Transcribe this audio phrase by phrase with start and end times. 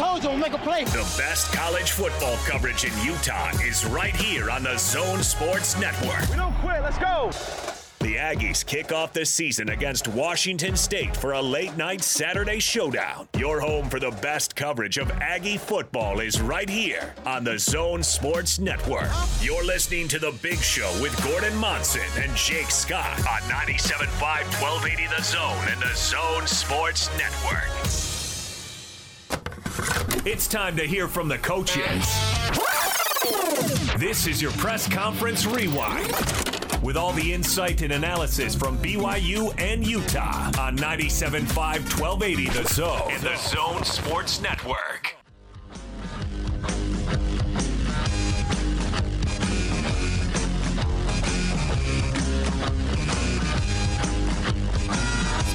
[0.00, 0.84] told you, I'm make a play.
[0.84, 6.26] The best college football coverage in Utah is right here on the Zone Sports Network.
[6.30, 6.80] We don't quit.
[6.80, 7.30] Let's go.
[8.00, 13.28] The Aggies kick off the season against Washington State for a late night Saturday showdown.
[13.36, 18.02] Your home for the best coverage of Aggie football is right here on the Zone
[18.02, 19.10] Sports Network.
[19.42, 24.08] You're listening to The Big Show with Gordon Monson and Jake Scott on 97.5
[24.62, 28.09] 1280 The Zone and the Zone Sports Network.
[30.26, 32.04] It's time to hear from the coaches.
[33.96, 36.12] This is your press conference rewind
[36.82, 43.10] with all the insight and analysis from BYU and Utah on 97.5 1280 The Zone
[43.10, 45.19] and the Zone Sports Network.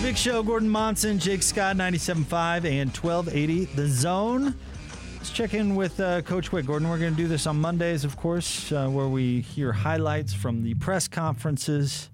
[0.06, 0.44] Big show.
[0.44, 4.54] Gordon Monson, Jake Scott, 97.5 and 1280 The Zone.
[5.16, 6.68] Let's check in with uh, Coach Whitt.
[6.68, 10.32] Gordon, we're going to do this on Mondays, of course, uh, where we hear highlights
[10.32, 12.12] from the press conferences.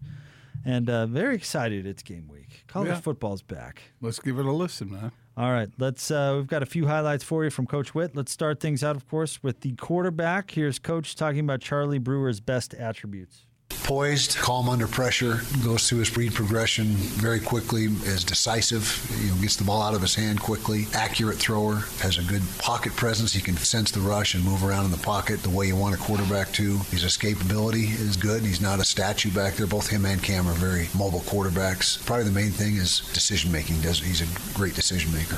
[0.64, 2.64] And uh, very excited it's game week.
[2.66, 3.02] College Yeah.
[3.02, 3.82] football's back.
[4.00, 5.12] Let's give it a listen, man.
[5.36, 6.10] All right, let's.
[6.10, 8.16] Uh, we've got a few highlights for you from Coach Whitt.
[8.16, 10.52] Let's start things out, of course, with the quarterback.
[10.52, 13.48] Here's Coach talking about Charlie Brewer's best attributes.
[13.84, 19.42] Poised, calm under pressure, goes through his read progression very quickly, is decisive, you know,
[19.42, 23.34] gets the ball out of his hand quickly, accurate thrower, has a good pocket presence.
[23.34, 25.96] He can sense the rush and move around in the pocket the way you want
[25.96, 26.78] a quarterback to.
[26.90, 28.44] His escapability is good.
[28.44, 29.68] He's not a statue back there.
[29.68, 32.06] Both him and Cam are very mobile quarterbacks.
[32.06, 33.76] Probably the main thing is decision making.
[33.82, 35.38] He's a great decision maker.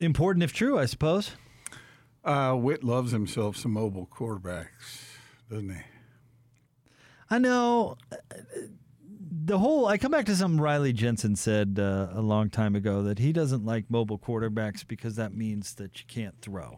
[0.00, 1.32] Important if true, I suppose.
[2.24, 5.04] Uh, Whitt loves himself some mobile quarterbacks,
[5.50, 5.82] doesn't he?
[7.28, 8.16] I know uh,
[9.44, 9.86] the whole.
[9.86, 13.32] I come back to something Riley Jensen said uh, a long time ago that he
[13.32, 16.76] doesn't like mobile quarterbacks because that means that you can't throw.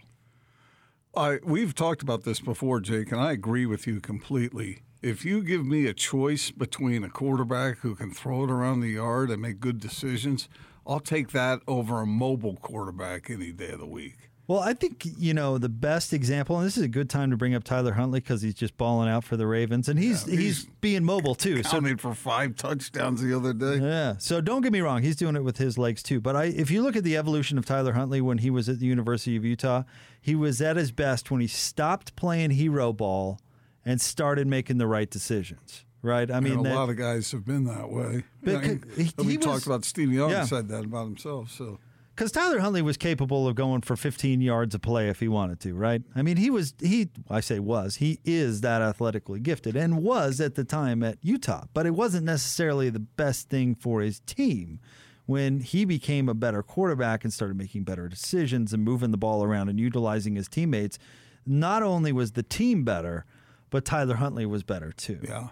[1.16, 4.82] I, we've talked about this before, Jake, and I agree with you completely.
[5.00, 8.88] If you give me a choice between a quarterback who can throw it around the
[8.88, 10.48] yard and make good decisions,
[10.86, 14.25] I'll take that over a mobile quarterback any day of the week.
[14.48, 17.36] Well, I think you know the best example, and this is a good time to
[17.36, 20.36] bring up Tyler Huntley because he's just balling out for the Ravens, and he's Yeah,
[20.36, 21.64] he's, he's being mobile too.
[21.64, 23.78] So Counted for five touchdowns the other day.
[23.78, 24.14] Yeah.
[24.18, 26.20] So don't get me wrong, he's doing it with his legs too.
[26.20, 28.78] But I if you look at the evolution of Tyler Huntley when he was at
[28.78, 29.82] the University of Utah,
[30.20, 33.40] he was at his best when he stopped playing hero ball
[33.84, 35.84] and started making the right decisions.
[36.02, 36.30] Right?
[36.30, 38.22] I mean and a that- lot of guys have been that way.
[38.44, 40.44] But he- he we was- talked about Steve Young Yeah.
[40.44, 41.50] said that about himself.
[41.50, 41.80] So
[42.16, 45.60] Because Tyler Huntley was capable of going for 15 yards a play if he wanted
[45.60, 46.00] to, right?
[46.14, 50.40] I mean, he was, he, I say was, he is that athletically gifted and was
[50.40, 54.80] at the time at Utah, but it wasn't necessarily the best thing for his team.
[55.26, 59.44] When he became a better quarterback and started making better decisions and moving the ball
[59.44, 60.98] around and utilizing his teammates,
[61.44, 63.26] not only was the team better,
[63.68, 65.20] but Tyler Huntley was better too.
[65.22, 65.48] Yeah.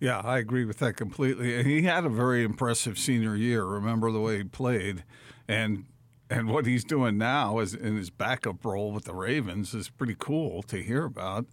[0.00, 1.56] Yeah, I agree with that completely.
[1.56, 3.64] And he had a very impressive senior year.
[3.64, 5.04] Remember the way he played,
[5.48, 5.86] and
[6.30, 10.16] and what he's doing now is in his backup role with the Ravens is pretty
[10.18, 11.46] cool to hear about.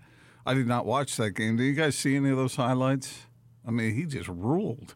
[0.45, 1.57] I did not watch that game.
[1.57, 3.27] Did you guys see any of those highlights?
[3.67, 4.95] I mean, he just ruled.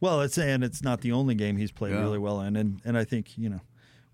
[0.00, 2.00] Well, it's and it's not the only game he's played Yeah.
[2.00, 3.60] really well in, and and I think you know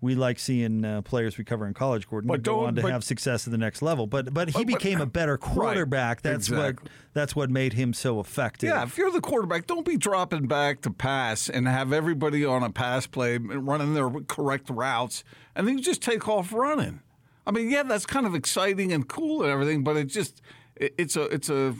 [0.05, 2.91] we like seeing uh, players we cover in college, Gordon, But go on to but-
[2.91, 4.07] have success at the next level.
[4.07, 6.21] But but he But- became a better Right, quarterback.
[6.21, 6.83] That's exactly.
[6.83, 8.69] what that's what made him so effective.
[8.69, 12.63] Yeah, if you're the quarterback, don't be dropping back to pass and have everybody on
[12.63, 15.23] a pass play running their correct routes,
[15.55, 17.01] and then you just take off running.
[17.47, 20.41] I mean, yeah, that's kind of exciting and cool and everything, but it just
[20.75, 21.75] it, it's a it's a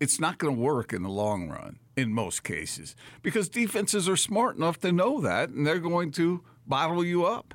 [0.00, 4.16] it's not going to work in the long run in most cases because defenses are
[4.16, 7.54] smart enough to know that, and they're going to bottle you up.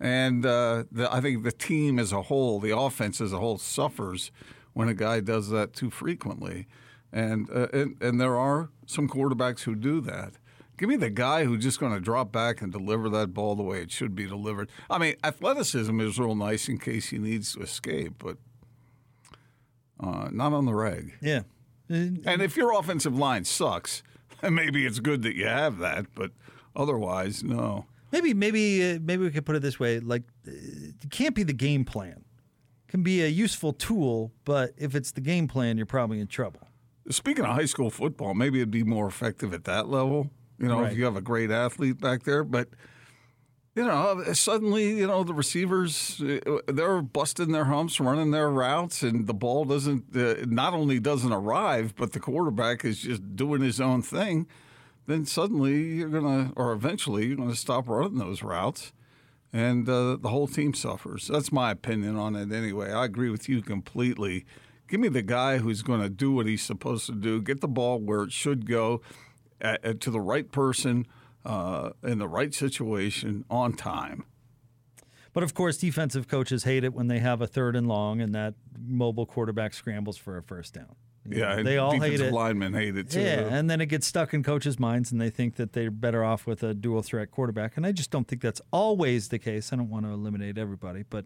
[0.00, 3.58] And uh, the, I think the team as a whole, the offense as a whole,
[3.58, 4.30] suffers
[4.72, 6.66] when a guy does that too frequently.
[7.12, 10.34] And uh, and, and there are some quarterbacks who do that.
[10.76, 13.62] Give me the guy who's just going to drop back and deliver that ball the
[13.62, 14.68] way it should be delivered.
[14.90, 18.38] I mean, athleticism is real nice in case he needs to escape, but
[20.00, 21.14] uh, not on the reg.
[21.20, 21.42] yeah.
[22.26, 24.02] And if your offensive line sucks,
[24.40, 26.32] then maybe it's good that you have that, but
[26.74, 27.86] otherwise, no.
[28.14, 31.42] Maybe maybe uh, maybe we could put it this way: like uh, it can't be
[31.42, 32.22] the game plan.
[32.86, 36.28] It can be a useful tool, but if it's the game plan, you're probably in
[36.28, 36.60] trouble.
[37.10, 40.30] Speaking of high school football, maybe it'd be more effective at that level.
[40.60, 40.92] You know, Right.
[40.92, 42.68] if you have a great athlete back there, but
[43.74, 49.02] you know, suddenly, you know, the receivers uh, they're busting their humps, running their routes,
[49.02, 53.60] and the ball doesn't uh, not only doesn't arrive, but the quarterback is just doing
[53.60, 54.46] his own thing.
[55.06, 58.92] Then suddenly you're gonna, or eventually you're gonna stop running those routes,
[59.52, 61.28] and uh, the whole team suffers.
[61.28, 62.52] That's my opinion on it.
[62.52, 64.44] Anyway, I agree with you completely.
[64.88, 67.68] Give me the guy who's going to do what he's supposed to do, get the
[67.68, 69.00] ball where it should go,
[69.60, 71.06] at, at- to the right person,
[71.44, 74.24] uh, in the right situation, on time.
[75.32, 78.34] But of course, defensive coaches hate it when they have a third and long and
[78.34, 78.54] that
[78.86, 80.96] mobile quarterback scrambles for a first down.
[81.26, 82.32] Yeah, they all hate defensive it.
[82.32, 83.20] linemen hate it too.
[83.20, 86.24] Yeah, and then it gets stuck in coaches' minds, and they think that they're better
[86.24, 87.76] off with a dual threat quarterback.
[87.76, 89.72] And I just don't think that's always the case.
[89.72, 91.24] I don't want to eliminate everybody, but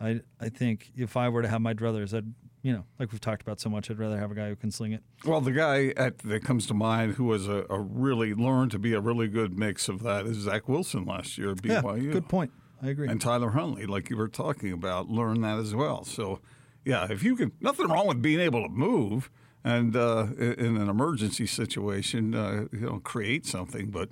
[0.00, 2.32] I I think if I were to have my druthers, I'd
[2.62, 4.70] you know like we've talked about so much, I'd rather have a guy who can
[4.70, 5.02] sling it.
[5.24, 8.78] Well, the guy at, that comes to mind who was a, a really learned to
[8.78, 11.68] be a really good mix of that is Zach Wilson last year at BYU.
[11.70, 12.12] Yeah, BYU.
[12.12, 12.50] good point.
[12.82, 13.08] I agree.
[13.08, 16.04] And Tyler Huntley, like you were talking about, learned that as well.
[16.04, 16.40] So,
[16.84, 19.30] yeah, if you can, nothing wrong with being able to move
[19.64, 23.90] and uh, in an emergency situation, uh, you know, create something.
[23.90, 24.08] But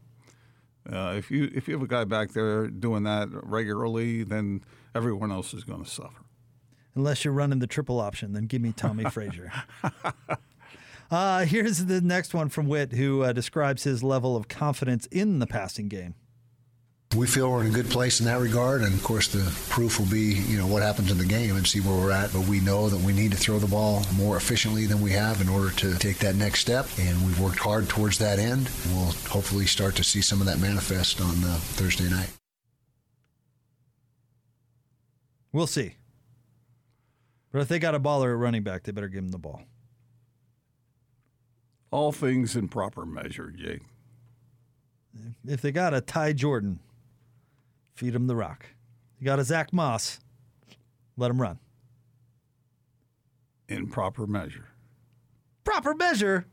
[0.90, 4.62] uh, if you if you have a guy back there doing that regularly, then
[4.94, 6.24] everyone else is going to suffer.
[6.94, 9.52] Unless you're running the triple option, then give me Tommie Frazier.
[11.10, 15.40] Uh, here's the next one from Whitt, who uh, describes his level of confidence in
[15.40, 16.14] the passing game.
[17.16, 19.98] We feel we're in a good place in that regard, and of course, the proof
[19.98, 22.32] will be, you know, what happens in the game and see where we're at.
[22.32, 25.40] But we know that we need to throw the ball more efficiently than we have
[25.40, 28.70] in order to take that next step, and we've worked hard towards that end.
[28.90, 32.30] We'll hopefully start to see some of that manifest on uh, Thursday night.
[35.52, 35.96] We'll see.
[37.50, 39.62] But if they got a baller at running back, they better give him the ball.
[41.90, 43.82] All things in proper measure, Jake.
[45.44, 46.78] If they got a Ty Jordan,
[47.94, 48.66] feed him the rock.
[49.18, 50.18] You got a Zach Moss,
[51.16, 51.58] let him run.
[53.68, 54.68] In proper measure.
[55.64, 56.46] Proper measure.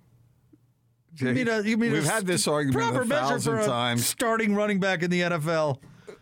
[1.16, 3.60] You mean a, you mean We've a had this argument proper a measure thousand for
[3.62, 4.06] a times.
[4.06, 5.80] starting running back in the NFL.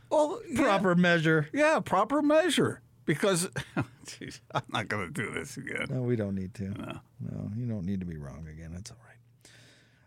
[0.10, 1.50] Well, Proper measure.
[1.52, 2.82] Yeah, proper measure.
[3.06, 3.50] Because,
[4.06, 5.88] Jeez, I'm not going to do this again.
[5.90, 6.64] No, we don't need to.
[6.70, 7.52] No.
[7.58, 8.72] you don't need to be wrong again.
[8.74, 9.15] That's all right.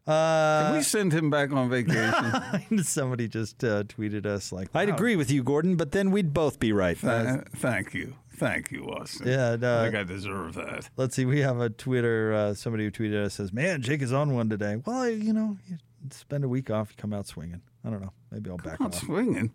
[0.09, 2.83] Can Uh, we send him back on vacation?
[2.83, 6.59] somebody just uh, tweeted us like, I'd agree with you, Gordon, but then we'd both
[6.59, 6.99] be right.
[6.99, 8.15] Th- thank you.
[8.37, 9.27] Thank you, Austin.
[9.29, 9.81] Yeah, no.
[9.81, 10.89] I think I deserve that.
[10.97, 11.25] Let's see.
[11.27, 12.33] We have a Twitter.
[12.33, 15.59] Uh, somebody who tweeted us says, "Man, Jake is on one today." Well, you know,
[15.69, 15.77] you
[16.11, 17.61] spend a week off, you come out swinging.
[17.85, 18.13] I don't know.
[18.31, 19.01] Maybe I'll back Not off.
[19.01, 19.51] swinging.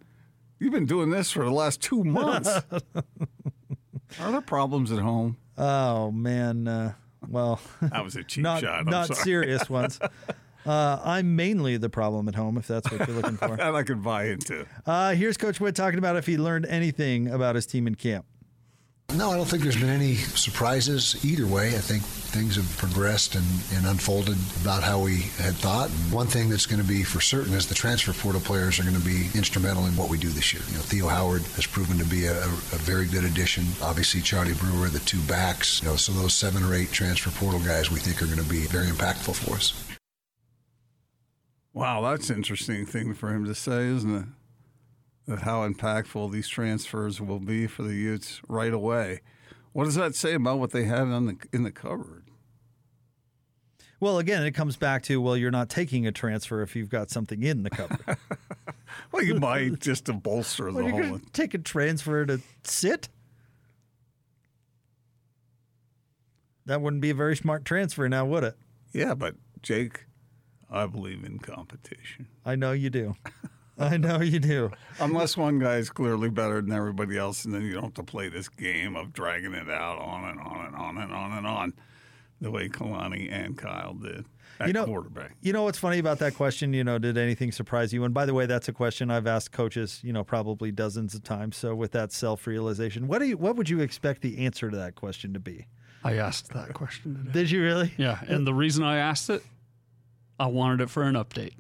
[0.60, 2.50] You've been doing this for the last two months.
[4.20, 5.38] Are there problems at home?
[5.58, 6.94] Oh man.
[7.34, 8.80] Well, That was a cheap not shot.
[8.80, 9.20] I'm not sorry.
[9.24, 10.00] serious ones.
[10.66, 13.58] Uh, I'm mainly the problem at home, if that's what you're looking for.
[13.58, 14.66] That I could buy into.
[14.86, 18.26] Uh, here's Coach Whitt talking about if he learned anything about his team in camp.
[19.12, 21.68] No, I don't think there's been any surprises either way.
[21.76, 23.46] I think things have progressed and,
[23.76, 25.90] and unfolded about how we had thought.
[25.90, 28.84] And one thing that's going to be for certain is the transfer portal players are
[28.84, 30.64] going to be instrumental in what we do this year.
[30.70, 33.66] You know, Theo Howard has proven to be a, a very good addition.
[33.84, 35.84] Obviously, Charlie Brewer, the two backs.
[35.84, 38.50] You know, so those seven or eight transfer portal guys we think are going to
[38.50, 39.74] be very impactful for us.
[41.72, 44.26] Wow, that's an interesting thing for him to say, isn't it?
[45.28, 49.22] That how impactful these transfers will be for the Utes right away.
[49.72, 52.26] What does that say about what they had on the in the cupboard?
[54.00, 57.10] Well, again, it comes back to well, you're not taking a transfer if you've got
[57.10, 58.18] something in the cupboard.
[59.12, 61.20] Well, you might just to bolster the well, whole.
[61.34, 63.10] take a transfer to sit.
[66.66, 68.56] That wouldn't be a very smart transfer, now would it?
[68.94, 70.06] Yeah, but Jake,
[70.70, 72.28] I believe in competition.
[72.46, 73.16] I know you do.
[73.78, 74.72] I know you do.
[75.00, 78.04] Unless one guy is clearly better than everybody else, and then you don't have to
[78.04, 81.48] play this game of dragging it out on and on and on and on and
[81.48, 81.74] on,
[82.40, 84.26] the way Kalani and Kyle did
[84.60, 85.36] at You know- quarterback.
[85.42, 86.74] You know what's funny about that question?
[86.74, 88.04] You know, did anything surprise you?
[88.04, 91.24] And by the way, that's a question I've asked coaches, you know, probably dozens of
[91.24, 91.58] times.
[91.58, 94.94] So with that self-realization, what do you, what would you expect the answer to that
[94.96, 95.66] question to be?
[96.04, 97.32] I asked that question today.
[97.32, 97.94] Did you really?
[97.98, 99.42] Yeah, and the reason I asked it,
[100.40, 101.54] I wanted it for an update.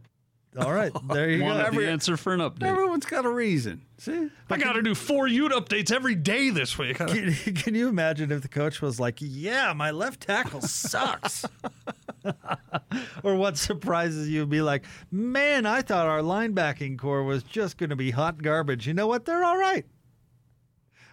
[0.57, 1.79] All right, there you wanted go.
[1.79, 2.63] the answer for an update.
[2.63, 3.81] Everyone's got a reason.
[3.97, 4.29] See?
[4.49, 6.97] I got to do four Ute updates every day this week.
[6.97, 11.45] Can, can you imagine if the coach was like, "Yeah, my left tackle sucks,"
[13.23, 14.45] or what surprises you?
[14.45, 18.87] Be like, "Man, I thought our linebacking core was just going to be hot garbage."
[18.87, 19.25] You know what?
[19.25, 19.85] They're all right.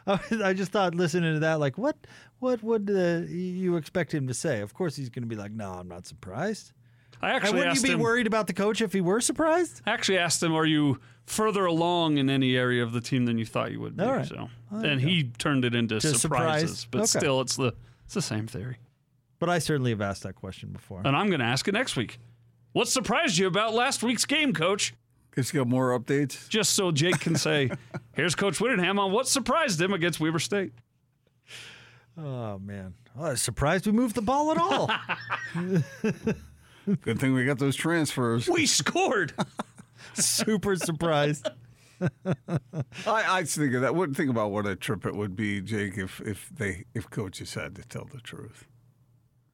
[0.07, 1.97] I I just thought listening to that, like, what,
[2.41, 4.61] what would uh, you expect him to say?
[4.61, 6.73] Of course, he's going to be like, "No, I'm not surprised."
[7.23, 8.01] I And wouldn't you be him.
[8.01, 9.83] worried about the coach if he were surprised?
[9.87, 13.37] I actually asked him, "Are you further along in any area of the team than
[13.39, 14.27] you thought you would be?" All right.
[14.27, 16.89] So, and he turned it into To surprises, surprise.
[16.91, 17.19] but Okay.
[17.27, 17.75] still, it's the
[18.05, 18.79] it's the same theory.
[19.39, 21.03] But I certainly have asked that question before.
[21.05, 22.19] And I'm going to ask it next week.
[22.73, 24.93] What surprised you about last week's game, Coach?
[25.35, 26.49] Guess you got more updates.
[26.49, 27.71] Just so Jake can say,
[28.13, 30.73] here's Coach Whittingham on what surprised him against Weber State.
[32.19, 34.91] Oh man, I was surprised we moved the ball at all.
[37.03, 38.49] Good thing we got those transfers.
[38.49, 39.33] We scored.
[40.15, 41.49] Super surprised.
[42.27, 42.41] I,
[43.07, 43.95] I think of that.
[43.95, 47.55] Wouldn't think about what a trip it would be, Jake, if if they if coaches
[47.55, 48.67] had to tell the truth.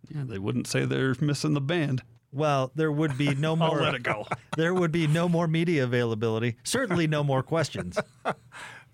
[0.09, 2.02] yeah, they wouldn't say they're missing the band.
[2.33, 3.68] Well, there would be no more.
[3.71, 3.83] I'll more.
[3.83, 4.26] let it go.
[4.56, 6.56] There would be no more media availability.
[6.62, 7.99] Certainly, no more questions.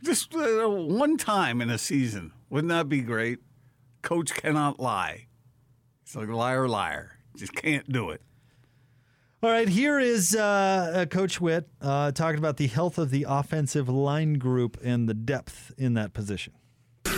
[0.03, 3.39] Just uh, one time in a season, wouldn't that be great?
[4.03, 5.27] Coach cannot lie.
[6.03, 7.19] It's like liar, liar.
[7.37, 8.23] Just can't do it.
[9.43, 13.27] All right, here is uh, uh, Coach Whitt uh, talking about the health of the
[13.29, 16.53] offensive line group and the depth in that position.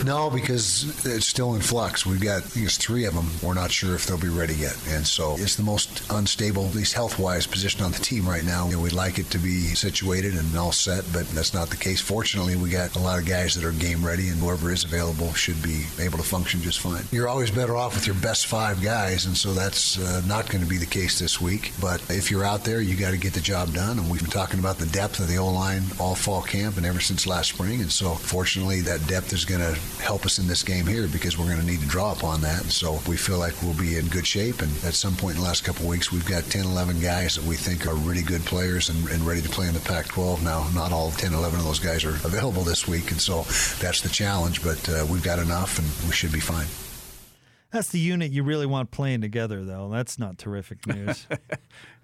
[0.04, 2.04] No, because it's still in flux.
[2.04, 3.30] We've got, think three of them.
[3.42, 4.76] We're not sure if they'll be ready yet.
[4.88, 8.44] And so it's the most unstable, at least health wise, position on the team right
[8.44, 8.68] now.
[8.68, 12.00] Know, we'd like it to be situated and all set, but that's not the case.
[12.00, 15.32] Fortunately, we got a lot of guys that are game ready, and whoever is available
[15.32, 17.04] should be able to function just fine.
[17.10, 20.62] You're always better off with your best five guys, and so that's uh, not going
[20.62, 21.72] to be the case this week.
[21.80, 23.98] But if you're out there, you got to get the job done.
[23.98, 26.84] And we've been talking about the depth of the O line all fall camp and
[26.84, 27.80] ever since last spring.
[27.80, 31.38] And so, fortunately, that depth is going to help us in this game here because
[31.38, 32.62] we're going to need to draw upon that.
[32.62, 34.62] And so we feel like we'll be in good shape.
[34.62, 37.36] And at some point in the last couple of weeks, we've got 10, 11 guys
[37.36, 40.42] that we think are really good players and, and ready to play in the Pac-12.
[40.42, 43.42] Now, not all 10, 11 of those guys are available this week, and so
[43.80, 44.62] that's the challenge.
[44.62, 46.66] But uh, we've got enough, and we should be fine.
[47.74, 49.88] That's the unit you really want playing together, though.
[49.88, 51.26] That's not terrific news.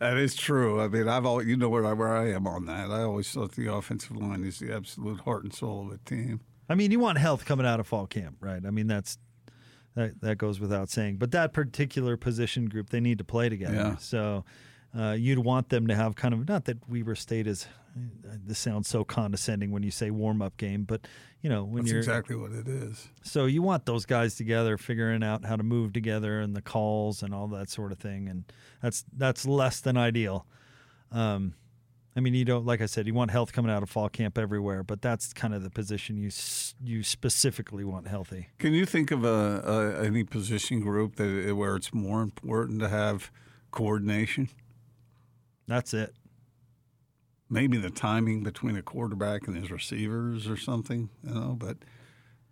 [0.01, 0.81] That is true.
[0.81, 2.91] I mean, I've always, you know where I, where I am on that.
[2.91, 6.41] I always thought the offensive line is the absolute heart and soul of a team.
[6.71, 8.65] I mean, you want health coming out of fall camp, right?
[8.65, 9.19] I mean, that's
[9.97, 11.17] that, that goes without saying.
[11.17, 13.75] But that particular position group, they need to play together.
[13.75, 13.97] Yeah.
[13.97, 14.45] So
[14.97, 17.67] uh, you'd want them to have kind of not that Weber State is.
[18.25, 21.09] This sounds so condescending when you say warm up game, but
[21.43, 23.09] you know when That's you're exactly what it is.
[23.25, 27.21] so you want those guys together, figuring out how to move together and the calls
[27.21, 28.45] and all that sort of thing, and
[28.81, 30.47] that's that's less than ideal.
[31.11, 31.55] Um,
[32.17, 34.37] I mean, you don't like I said, you want health coming out of fall camp
[34.37, 36.31] everywhere, but that's kind of the position you
[36.83, 38.49] you specifically want healthy.
[38.59, 42.81] Can you think of a, a any position group that eh, where it's more important
[42.81, 43.31] to have
[43.71, 44.49] coordination?
[45.69, 46.15] That's it.
[47.49, 51.55] Maybe the timing between a quarterback and his receivers or something, you know.
[51.57, 51.79] But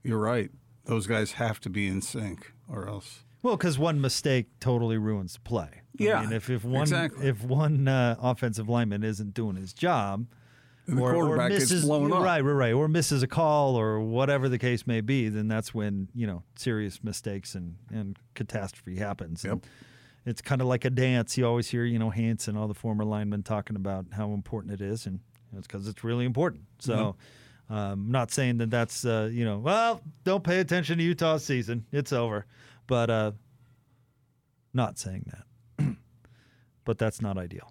[0.04, 0.50] you're right;
[0.84, 3.24] those guys have to be in sync, or else.
[3.42, 5.82] Well, because one mistake totally ruins the play.
[6.00, 7.26] I Yeah, mean, if if one exactly.
[7.28, 10.26] if one uh, offensive lineman isn't doing his job,
[10.86, 12.22] And the or, or misses, gets blown up.
[12.22, 15.74] right, right, right, or misses a call or whatever the case may be, then that's
[15.74, 19.44] when you know serious mistakes and and catastrophe happens.
[19.44, 19.52] Yep.
[19.52, 19.62] And
[20.26, 21.36] it's kind of like a dance.
[21.38, 24.74] You always hear you know Hans and all the former linemen talking about how important
[24.74, 25.20] it is, and
[25.56, 26.64] it's because it's really important.
[26.78, 27.16] So.
[27.70, 31.84] Um, not saying that that's uh, you know well don't pay attention to Utah's season
[31.92, 32.46] it's over,
[32.86, 33.32] but uh,
[34.72, 35.44] not saying that.
[36.88, 37.70] But that's not ideal.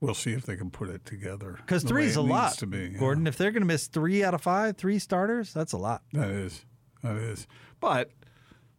[0.00, 1.60] We'll see if they can put it together.
[1.64, 2.88] Because three is a lot, to be.
[2.92, 2.98] yeah.
[2.98, 3.28] Gordon.
[3.28, 6.02] If they're going to miss three out of five, three starters, that's a lot.
[6.12, 6.64] That is,
[7.04, 7.46] that is.
[7.78, 8.10] But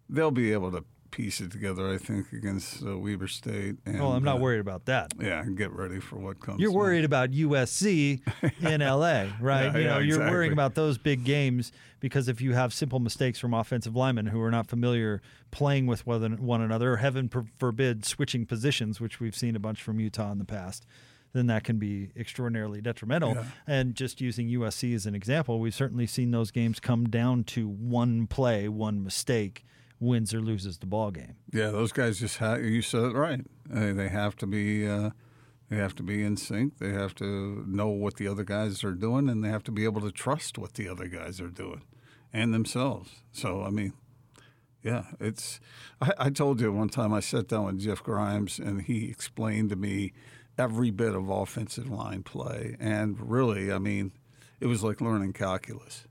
[0.10, 3.78] they'll be able to piece it together, I think, against uh, Weber State.
[3.86, 5.14] And, well, I'm not uh, worried about that.
[5.20, 6.60] Yeah, get ready for what comes.
[6.60, 6.78] You're next.
[6.78, 8.22] worried about USC
[8.62, 9.66] in LA, right?
[9.66, 10.32] Yeah, you know, yeah, you're exactly.
[10.32, 14.42] worrying about those big games because if you have simple mistakes from offensive linemen who
[14.42, 19.36] are not familiar playing with one one another, or heaven forbid switching positions, which we've
[19.36, 20.86] seen a bunch from Utah in the past,
[21.34, 23.36] then that can be extraordinarily detrimental.
[23.36, 23.44] Yeah.
[23.68, 27.68] And just using USC as an example, we've certainly seen those games come down to
[27.68, 29.66] one play, one mistake,
[30.00, 31.36] wins or loses the ball game.
[31.52, 32.64] Yeah, those guys just have.
[32.64, 33.42] You said it right.
[33.74, 34.88] Uh, they have to be.
[34.88, 35.12] Uh,
[35.70, 36.80] they have to be in sync.
[36.80, 39.84] They have to know what the other guys are doing, and they have to be
[39.84, 41.84] able to trust what the other guys are doing,
[42.34, 43.22] and themselves.
[43.32, 43.94] So, I mean,
[44.82, 45.60] yeah, it's.
[46.02, 49.70] I, I told you one time I sat down with Jeff Grimes, and he explained
[49.70, 50.14] to me
[50.58, 54.12] every bit of offensive line play, and really, I mean,
[54.60, 56.06] it was like learning calculus.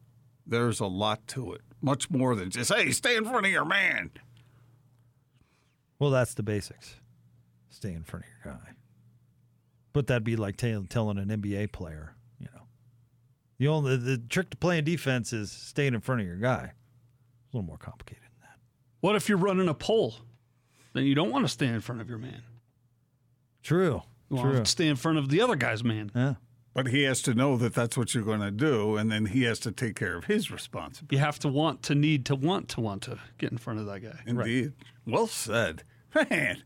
[0.46, 3.64] There's a lot to it, much more than just hey, stay in front of your
[3.64, 4.10] man.
[5.98, 6.96] Well, that's the basics.
[7.70, 8.70] Stay in front of your guy.
[9.92, 12.62] But that'd be like tell, telling an NBA player, you know,
[13.58, 16.72] the only the trick to playing defense is staying in front of your guy.
[17.44, 18.58] It's a little more complicated than that.
[19.00, 20.14] What if you're running a pole?
[20.92, 22.42] Then you don't want to stand in front of your man.
[23.62, 24.02] True.
[24.30, 24.58] You want True.
[24.60, 26.10] to stay in front of the other guy's man.
[26.14, 26.34] Yeah.
[26.78, 29.42] But he has to know that that's what you're going to do, and then he
[29.42, 31.16] has to take care of his responsibility.
[31.16, 33.86] You have to want to need to want to want to get in front of
[33.86, 34.20] that guy.
[34.26, 34.74] Indeed.
[35.04, 35.82] Well said.
[36.14, 36.62] Man,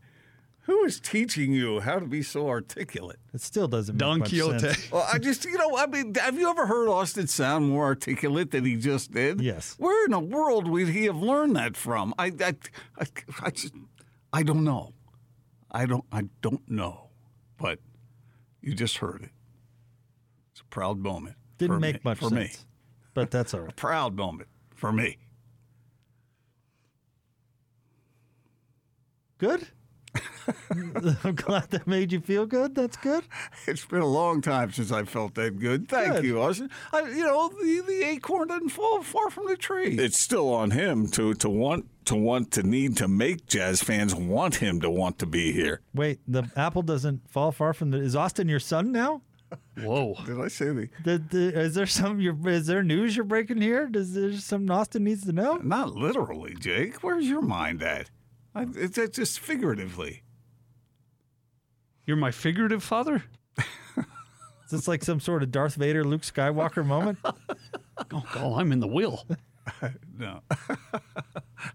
[0.65, 3.17] Who is teaching you how to be so articulate?
[3.33, 4.59] It still doesn't make Don much Quixote.
[4.59, 4.87] sense.
[4.91, 8.51] Well, I just, you know, I mean, have you ever heard Austin sound more articulate
[8.51, 9.41] than he just did?
[9.41, 9.73] Yes.
[9.79, 12.13] Where in the world would he have learned that from?
[12.19, 12.55] I, I,
[12.99, 13.05] I,
[13.41, 13.73] I just,
[14.31, 14.93] I don't know.
[15.71, 17.09] I don't, I don't know.
[17.57, 17.79] But
[18.61, 19.31] you just heard it.
[20.73, 21.35] It's a proud moment.
[21.59, 22.33] Didn't for make me, much for sense.
[22.33, 22.49] me.
[23.13, 23.75] But that's all right.
[23.75, 25.17] Proud moment for me.
[29.37, 29.67] Good?
[31.23, 32.75] I'm glad that made you feel good.
[32.75, 33.23] That's good.
[33.67, 35.87] It's been a long time since I felt that good.
[35.87, 36.23] Thank Good.
[36.25, 36.69] you, Austin.
[36.91, 39.95] I, you know, the, the acorn doesn't fall far from the tree.
[39.97, 44.13] it's still on him to to want to want to need to make Jazz fans
[44.13, 45.81] want him to want to be here.
[45.93, 47.97] Wait, the apple doesn't fall far from the.
[47.99, 49.21] Is Austin your son now?
[49.77, 50.15] Whoa.
[50.25, 50.89] Did I say the?
[51.03, 52.19] The, the, is there some?
[52.19, 53.87] You're, is there news you're breaking here?
[53.87, 55.55] Does there something Austin needs to know?
[55.55, 57.03] Not literally, Jake.
[57.03, 58.09] Where's your mind at?
[58.55, 60.23] I, it's, it's just figuratively.
[62.05, 63.23] You're my figurative father?
[64.65, 67.19] Is this like some sort of Darth Vader, Luke Skywalker moment?
[67.23, 67.33] Oh,
[68.35, 69.25] oh I'm in the wheel.
[70.19, 70.41] No.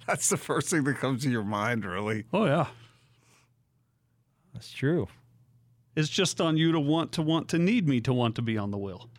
[0.07, 2.25] That's the first thing that comes to your mind, really.
[2.33, 2.67] Oh, yeah.
[4.53, 5.09] That's true.
[5.99, 8.57] It's just on you to want to want to need me to want to be
[8.57, 9.11] on the will.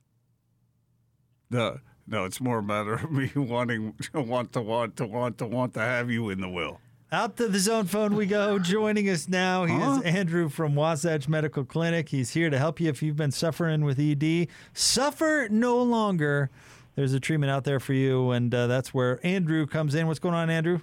[1.52, 5.38] No, no, it's more a matter of me wanting to want to want to want
[5.40, 6.80] to want to have you in the will.
[7.12, 8.60] Out to the zone phone we go.
[8.60, 12.08] Joining us now, he is Andrew from Wasatch Medical Clinic.
[12.08, 14.48] He's here to help you if you've been suffering with ED.
[14.74, 16.50] Suffer no longer.
[16.96, 20.08] There's a treatment out there for you, and uh, that's where Andrew comes in.
[20.08, 20.80] What's going on, Andrew?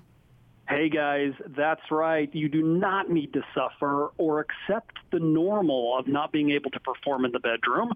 [0.69, 2.29] Hey guys, that's right.
[2.35, 6.81] You do not need to suffer or accept the normal of not being able to
[6.81, 7.93] perform in the bedroom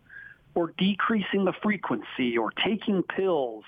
[0.54, 3.64] or decreasing the frequency or taking pills.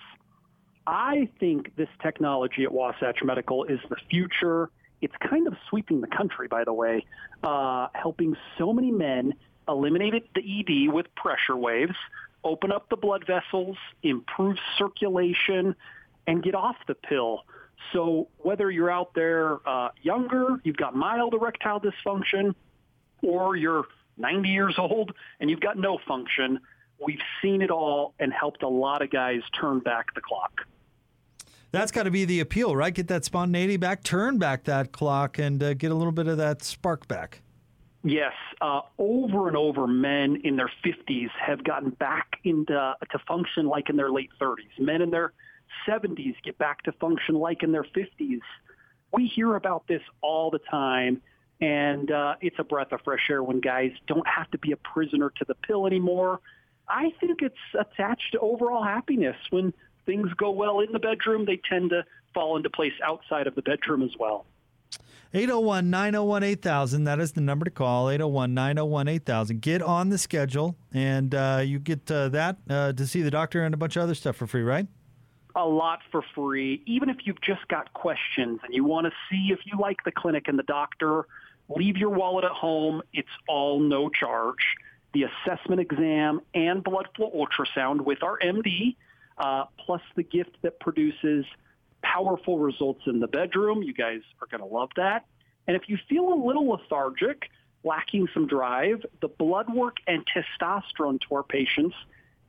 [0.86, 4.70] I think this technology at Wasatch Medical is the future.
[5.00, 7.04] It's kind of sweeping the country, by the way,
[7.42, 9.34] uh, helping so many men
[9.68, 11.96] eliminate the ED with pressure waves,
[12.44, 15.74] open up the blood vessels, improve circulation,
[16.28, 17.42] and get off the pill.
[17.92, 22.54] So whether you're out there uh, younger, you've got mild erectile dysfunction,
[23.22, 23.84] or you're
[24.16, 26.60] 90 years old and you've got no function,
[27.04, 30.52] we've seen it all and helped a lot of guys turn back the clock.
[31.70, 32.92] That's got to be the appeal, right?
[32.92, 36.36] Get that spontaneity back, turn back that clock, and uh, get a little bit of
[36.36, 37.40] that spark back.
[38.04, 42.72] Yes, uh, over and over, men in their 50s have gotten back into
[43.10, 44.78] to function like in their late 30s.
[44.78, 45.32] Men in their
[45.88, 48.40] 70s get back to function like in their 50s.
[49.12, 51.20] We hear about this all the time,
[51.60, 54.76] and uh, it's a breath of fresh air when guys don't have to be a
[54.76, 56.40] prisoner to the pill anymore.
[56.88, 59.36] I think it's attached to overall happiness.
[59.50, 59.72] When
[60.06, 62.04] things go well in the bedroom, they tend to
[62.34, 64.46] fall into place outside of the bedroom as well.
[65.34, 67.04] 801 901 8000.
[67.04, 68.10] That is the number to call.
[68.10, 69.62] 801 901 8000.
[69.62, 73.64] Get on the schedule, and uh, you get uh, that uh, to see the doctor
[73.64, 74.86] and a bunch of other stuff for free, right?
[75.54, 76.82] A lot for free.
[76.86, 80.12] Even if you've just got questions and you want to see if you like the
[80.12, 81.26] clinic and the doctor,
[81.68, 83.02] leave your wallet at home.
[83.12, 84.76] It's all no charge.
[85.12, 88.96] The assessment exam and blood flow ultrasound with our MD,
[89.38, 91.44] uh, plus the gift that produces
[92.02, 93.82] powerful results in the bedroom.
[93.82, 95.26] You guys are going to love that.
[95.66, 97.48] And if you feel a little lethargic,
[97.84, 101.94] lacking some drive, the blood work and testosterone to our patients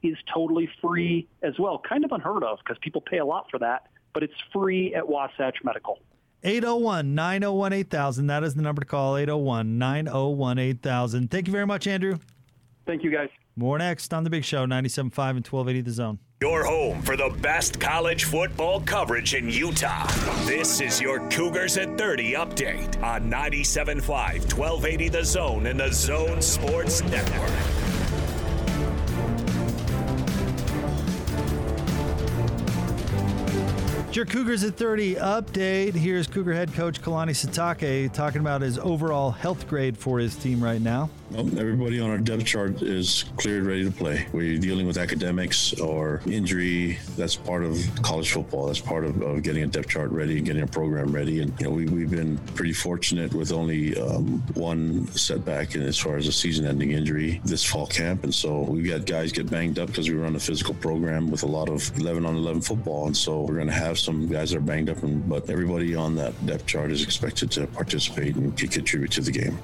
[0.10, 1.82] is totally free as well.
[1.88, 5.08] Kind of unheard of because people pay a lot for that, but it's free at
[5.08, 6.00] Wasatch Medical.
[6.44, 8.28] 801 901 8000.
[8.28, 9.16] That is the number to call.
[9.18, 11.32] 801 901 8000.
[11.32, 12.18] Thank you very much, Andrew.
[12.86, 13.30] Thank you, guys.
[13.56, 16.20] More next on The Big Show, 97.5 and 1280 The Zone.
[16.42, 20.06] Your home for the best college football coverage in Utah.
[20.46, 26.42] This is your Cougars at 30 update on 97.5, 1280 The Zone and the Zone
[26.42, 27.83] Sports Network.
[34.16, 35.96] Your Cougars at 30 update.
[35.96, 40.64] Here's Cougar head coach Kalani Sitake talking about his overall health grade for his team
[40.64, 41.10] right now.
[41.36, 44.28] Everybody on our depth chart is cleared, ready to play.
[44.34, 47.00] We're dealing with academics or injury.
[47.18, 48.68] That's part of college football.
[48.68, 51.42] That's part of, of getting a depth chart ready and getting a program ready.
[51.42, 55.98] And you know, we, we've been pretty fortunate with only um, one setback in as
[55.98, 58.24] far as a season-ending injury this fall camp.
[58.24, 61.42] And so we've got guys get banged up because we run a physical program with
[61.42, 63.08] a lot of 11 on 11 football.
[63.08, 65.96] And so we're going to have some guys that are banged up, and, but everybody
[65.96, 69.58] on that depth chart is expected to participate and contribute to the game.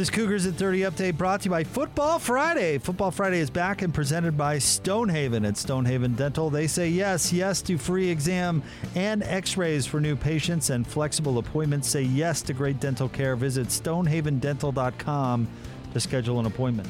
[0.00, 2.78] This Cougars at 30 update brought to you by Football Friday.
[2.78, 6.48] Football Friday is back and presented by Stonehaven at Stonehaven Dental.
[6.48, 8.62] They say yes, yes to free exam
[8.94, 11.86] and x rays for new patients and flexible appointments.
[11.86, 13.36] Say yes to great dental care.
[13.36, 15.48] Visit stonehavendental.com
[15.92, 16.88] to schedule an appointment.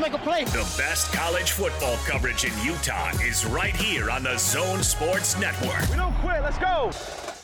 [0.00, 0.44] Make a play.
[0.44, 5.88] The best college football coverage in Utah is right here on the Zone Sports Network.
[5.90, 6.42] We don't quit.
[6.42, 6.90] Let's go.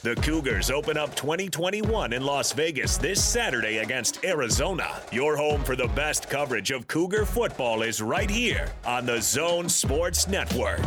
[0.02, 5.02] The Cougars open up 2021 in Las Vegas this Saturday against Arizona.
[5.10, 9.68] Your home for the best coverage of Cougar football is right here on the Zone
[9.68, 10.78] Sports Network.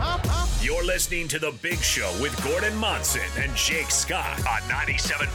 [0.62, 5.28] You're listening to The Big Show with Gordon Monson and Jake Scott on 97.5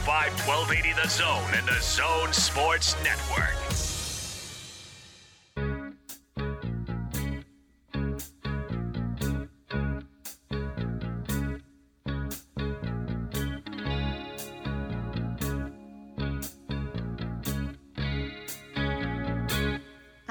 [0.47, 3.53] 1280 The Zone and the Zone Sports Network.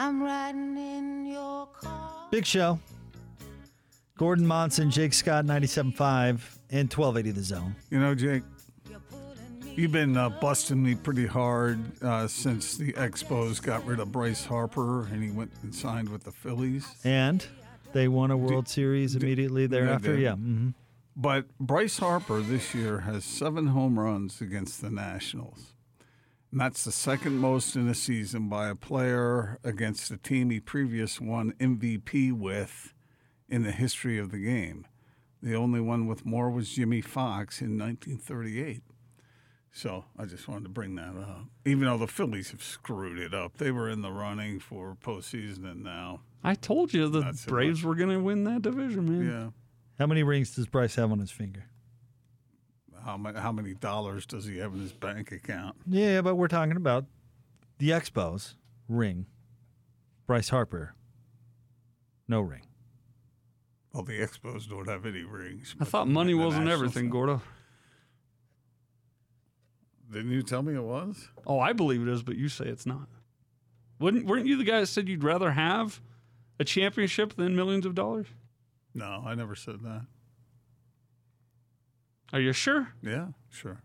[0.04, 2.10] I'm riding in your car.
[2.30, 2.78] Big show.
[4.18, 7.74] Gordon Monson, Jake Scott, 97.5 and 1280 The Zone.
[7.88, 8.42] You know, Jake,
[9.74, 14.44] you've been uh, busting me pretty hard uh, since the Expos got rid of Bryce
[14.44, 16.86] Harper and he went and signed with the Phillies.
[17.02, 17.42] And
[17.94, 20.16] they won a World Series immediately thereafter.
[20.16, 20.20] did.
[20.22, 20.34] Yeah.
[20.34, 20.68] hmm
[21.16, 25.73] But Bryce Harper this year has seven home runs against the Nationals.
[26.54, 30.60] And that's the second most in a season by a player against the team he
[30.60, 32.94] previous won MVP with
[33.48, 34.86] in the history of the game.
[35.42, 38.84] The only one with more was Jimmie Foxx in 1938.
[39.72, 41.46] So I just wanted to bring that up.
[41.66, 45.68] Even though the Phillies have screwed it up, they were in the running for postseason,
[45.68, 47.48] and now, I told you the That's it.
[47.48, 49.28] Braves were going to win that division, man.
[49.28, 49.50] yeah.
[49.98, 51.64] How many rings does Bryce have on his finger?
[53.04, 55.76] How, ma- how many dollars does he have in his bank account?
[55.86, 57.04] Yeah, but we're talking about
[57.78, 58.54] the Expos
[58.88, 59.26] ring.
[60.26, 60.94] Bryce Harper,
[62.26, 62.62] no ring.
[63.92, 65.74] Well, the Expos don't have any rings.
[65.76, 67.12] I but thought money the wasn't Nationals everything, do.
[67.12, 67.42] Gordo.
[70.10, 71.28] Didn't you tell me it was?
[71.46, 73.08] Oh, I believe it is, but you say it's not.
[73.98, 76.00] Wouldn't weren't you the guy that said you'd rather have
[76.58, 78.26] a championship than millions of dollars?
[78.94, 80.06] No, I never said that.
[82.32, 82.88] Are you sure?
[83.02, 83.82] Yeah, sure.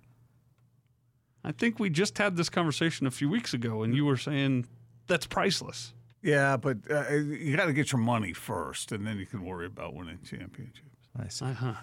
[1.43, 4.65] I think we just had this conversation a few weeks ago, and you were saying
[5.07, 5.93] that's priceless.
[6.21, 9.65] Yeah, but uh, you got to get your money first, and then you can worry
[9.65, 11.07] about winning championships.
[11.17, 11.45] I see.
[11.45, 11.73] Uh-huh.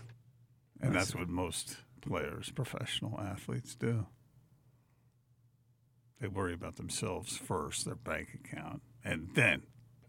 [0.81, 4.07] And that's what most players, professional athletes, do.
[6.21, 9.63] They worry about themselves first, their bank account, and then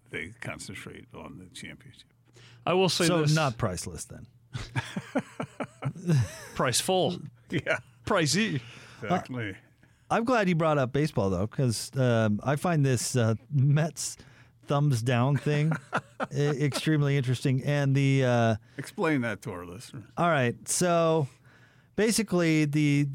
[0.10, 2.14] they concentrate on the championship.
[2.66, 4.28] I will say So this: not priceless then.
[6.56, 7.18] price full,
[7.50, 8.62] Yeah, pricey.
[9.02, 9.56] exactly.
[10.10, 14.18] I'm glad you brought up baseball though, because um, I find this uh, Mets
[14.68, 15.72] thumbs down thing
[16.32, 17.64] extremely interesting.
[17.64, 20.04] And the uh, Explain that to our listeners.
[20.18, 21.28] all right, so
[21.96, 23.08] basically the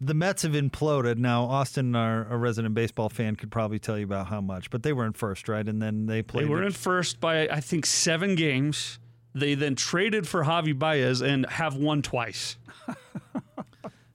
[0.00, 1.18] the Mets have imploded.
[1.18, 4.82] Now Austin, our, a resident baseball fan, could probably tell you about how much, but
[4.82, 5.66] they were in first, right?
[5.66, 6.44] And then they played.
[6.46, 8.98] They were in first by I think seven games.
[9.34, 12.56] They then traded for Javi Baez and have won twice.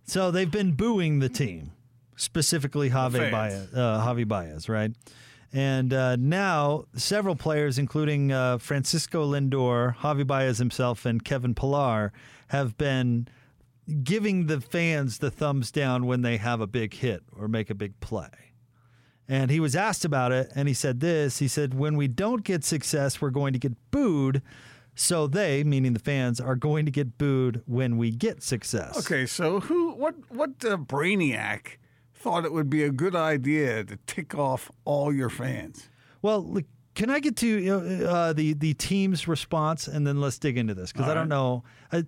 [0.06, 1.72] So they've been booing the team,
[2.16, 3.32] specifically Javi fans.
[3.32, 4.92] Baez, uh, Javi Baez, right?
[5.52, 12.14] And uh, now several players, including uh, Francisco Lindor, Javi Baez himself, and Kevin Pillar,
[12.50, 13.28] have been
[14.04, 17.76] giving the fans the thumbs down when they have a big hit or make a
[17.76, 18.30] big play.
[19.28, 21.40] And he was asked about it, and he said this.
[21.40, 24.44] He said, "When we don't get success, we're going to get booed."
[24.96, 28.98] So they, meaning the fans, are going to get booed when we get success.
[28.98, 31.78] Okay, so who, what, what uh, brainiac
[32.14, 35.90] thought it would be a good idea to tick off all your fans?
[36.22, 40.58] Well, look, can I get to uh, the the team's response, and then let's dig
[40.58, 41.64] into this because I don't know.
[41.92, 42.06] I,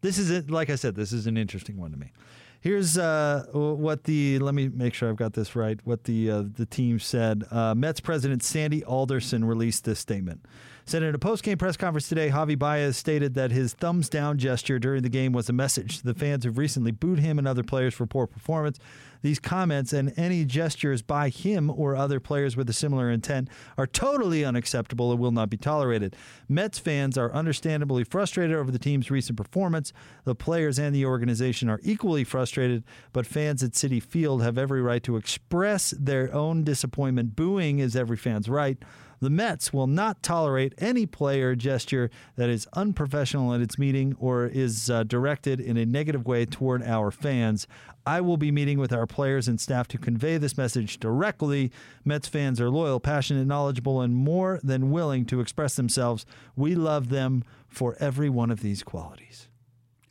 [0.00, 0.50] this is it.
[0.50, 2.12] Like I said, this is an interesting one to me.
[2.60, 5.78] Here's uh, what the let me make sure I've got this right.
[5.84, 7.44] What the uh, the team said.
[7.50, 10.44] Uh, Mets president Sandy Alderson released this statement.
[10.88, 14.78] Said in a post-game press conference today, Javi Baez stated that his thumbs down gesture
[14.78, 17.62] during the game was a message to the fans who've recently booed him and other
[17.62, 18.78] players for poor performance.
[19.20, 23.86] These comments and any gestures by him or other players with a similar intent are
[23.86, 26.16] totally unacceptable and will not be tolerated.
[26.48, 29.92] Mets fans are understandably frustrated over the team's recent performance.
[30.24, 34.80] The players and the organization are equally frustrated, but fans at Citi Field have every
[34.80, 37.36] right to express their own disappointment.
[37.36, 38.78] Booing is every fan's right.
[39.20, 44.46] The Mets will not tolerate any player gesture that is unprofessional at its meeting or
[44.46, 47.66] is uh, directed in a negative way toward our fans.
[48.06, 51.72] I will be meeting with our players and staff to convey this message directly.
[52.04, 56.24] Mets fans are loyal, passionate, knowledgeable, and more than willing to express themselves.
[56.56, 59.48] We love them for every one of these qualities.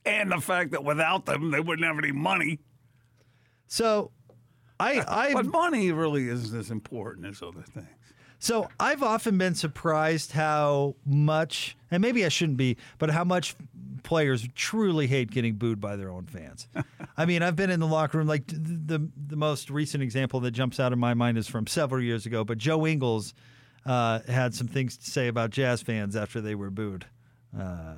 [0.05, 2.59] And the fact that without them, they wouldn't have any money.
[3.67, 4.11] So,
[4.79, 7.87] I, I But money really isn't as important as other things.
[8.39, 13.55] So I've often been surprised how much, and maybe I shouldn't be, but how much
[14.03, 16.67] players truly hate getting booed by their own fans.
[17.17, 18.27] I mean, I've been in the locker room.
[18.27, 22.01] Like the the, most recent example that jumps out in my mind is from several
[22.01, 22.43] years ago.
[22.43, 23.33] But Joe Ingles
[23.85, 27.05] uh, had some things to say about Jazz fans after they were booed
[27.57, 27.95] uh,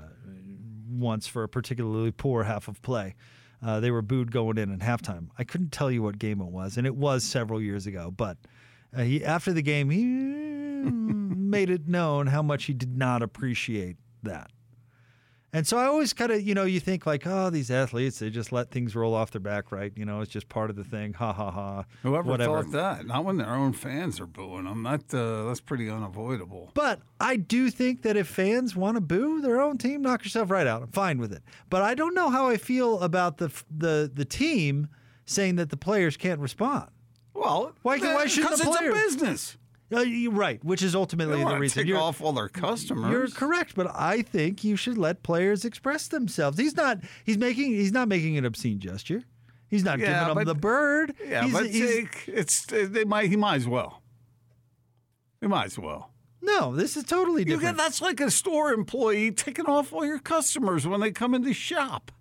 [0.90, 3.16] once for a particularly poor half of play.
[3.62, 5.28] Uh, they were booed going in at halftime.
[5.38, 8.10] I couldn't tell you what game it was, and it was several years ago.
[8.10, 8.38] But
[8.96, 13.98] uh, he after the game, he made it known how much he did not appreciate
[14.24, 14.52] that.
[15.52, 18.30] And so I always kind of, you know, you think like, oh, these athletes, they
[18.30, 19.92] just let things roll off their back, right?
[19.96, 21.14] You know, it's just part of the thing.
[21.14, 21.86] Ha ha ha.
[22.04, 22.62] Whoever whatever.
[22.62, 23.08] thought that?
[23.08, 24.84] Not when their own fans are booing them.
[24.84, 26.70] That uh, that's pretty unavoidable.
[26.76, 30.52] But I do think that if fans want to boo their own team, knock yourself
[30.52, 30.84] right out.
[30.84, 31.42] I'm fine with it.
[31.70, 34.88] But I don't know how I feel about the the the team
[35.26, 36.90] saying that the players can't respond.
[37.34, 39.58] Well, Why- why shouldn't because the it's a business.
[39.92, 41.82] Uh, you're right, which is ultimately the reason.
[41.82, 43.12] take You're- off all their customers.
[43.12, 46.60] You're correct, but I think you should let players express themselves.
[46.60, 47.00] He's not.
[47.24, 47.72] He's making.
[47.72, 49.24] He's not making an obscene gesture.
[49.68, 51.16] He's not Yeah, giving them the bird.
[51.24, 54.02] Yeah, He's- but he's- it's they might he might as well.
[55.42, 56.12] He might as well.
[56.42, 57.78] no, this is totally You different.
[57.78, 61.54] get that's like a store employee taking off all your customers when they come into
[61.54, 62.12] shop.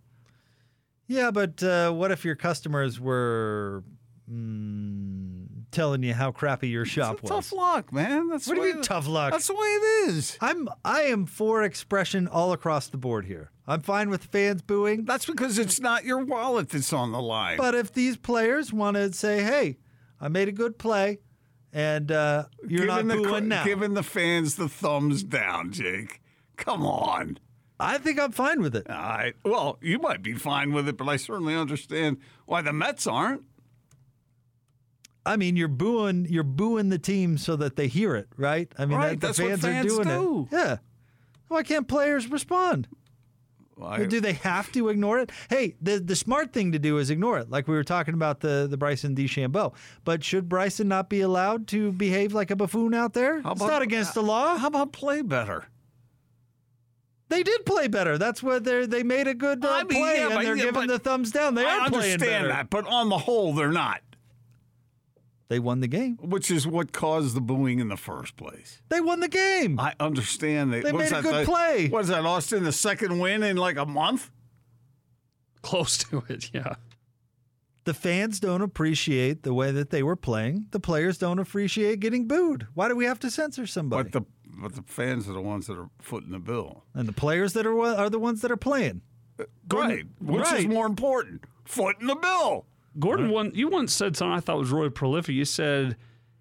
[1.07, 3.83] yeah, but uh, what if your customers were
[4.31, 7.49] mm, telling you how crappy your shop It's a was?
[7.51, 8.29] tough luck, man.
[8.29, 9.33] That's What do you mean tough luck?
[9.33, 10.39] That's the way it is.
[10.41, 10.69] I'm.
[10.85, 13.51] I am for expression all across the board here.
[13.67, 15.05] I'm fine with fans booing.
[15.05, 17.59] That's because it's not your wallet that's on the line.
[17.59, 19.79] But if these players want to say, "Hey,
[20.21, 21.19] I made a good play,"
[21.73, 26.21] and uh, you're not giving the, booing now, giving the fans the thumbs down, Jake.
[26.57, 27.39] Come on.
[27.81, 28.91] I think I'm fine with it.
[28.91, 29.35] All right.
[29.45, 33.43] Well, you might be fine with it, but I certainly understand why the Mets aren't.
[35.27, 38.73] I mean, you're booing you're booing the team so that they hear it, right?
[38.79, 40.49] I mean, Right, that, the fans, fans are doing do.
[40.51, 40.57] it.
[40.57, 40.77] Yeah.
[41.49, 42.89] Why can't players respond?
[43.75, 45.31] Why- Do they have to ignore it?
[45.51, 48.41] Hey, the the smart thing to do is ignore it, like we were talking about
[48.41, 49.73] the the Bryson DeChambeau.
[50.05, 53.41] But should Bryson not be allowed to behave like a buffoon out there?
[53.43, 54.57] How it's not against the law.
[54.57, 55.67] How about play better?
[57.29, 58.17] They did play better.
[58.19, 60.65] That's what they they made a good uh, I mean, play, yeah, and they're yeah,
[60.65, 61.55] giving the thumbs down.
[61.55, 62.33] They I are playing better.
[62.33, 64.01] I understand that, but on the whole, they're not,
[65.49, 66.19] They won the game.
[66.21, 68.83] which is what caused the booing in the first place.
[68.91, 69.81] They won the game.
[69.81, 70.85] I understand that.
[70.85, 71.89] They made a that, good the- play.
[71.89, 72.65] What is that, Austin?
[72.65, 74.31] The second win in like a month?
[75.63, 76.75] Close to it, yeah.
[77.85, 80.67] the fans don't appreciate the way that they were playing.
[80.71, 82.67] The players don't appreciate getting booed.
[82.75, 84.11] Why do we have to censor somebody?
[84.11, 84.27] But the
[84.61, 86.85] but the fans are the ones that are footing the bill.
[86.95, 89.03] and the players that are wa- are the ones that are playing.
[89.39, 90.05] Uh, right.
[90.21, 91.45] Which is more important?
[91.65, 92.67] Footing the bill.
[92.99, 95.35] Gordon, one you once said something I thought was really prolific.
[95.35, 95.97] You said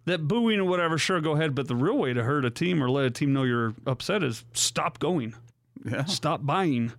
[0.05, 2.81] that booing or whatever, sure, go ahead, but the real way to hurt a team
[2.81, 5.35] or let a team know you're upset is stop going,
[5.85, 6.05] Yeah.
[6.05, 6.93] stop buying,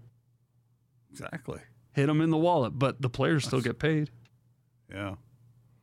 [1.10, 1.60] Exactly.
[1.92, 4.10] hit them in the wallet, but the players still get paid.
[4.92, 5.14] Yeah.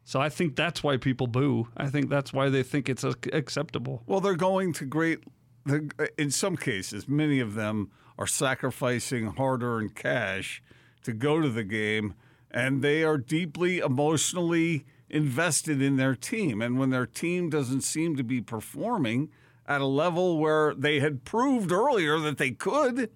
[0.03, 1.67] So I think that's why people boo.
[1.75, 4.03] I think that's why they think it's acceptable.
[4.05, 5.23] Well, they're going to great.
[5.67, 5.79] Uh,
[6.17, 10.61] in some cases, many of them are sacrificing hard-earned cash
[11.03, 12.13] to go to the game,
[12.55, 16.61] and they are deeply emotionally invested in their team.
[16.61, 19.29] And when their team doesn't seem to be performing
[19.67, 23.09] at a level where they had proved earlier that they could,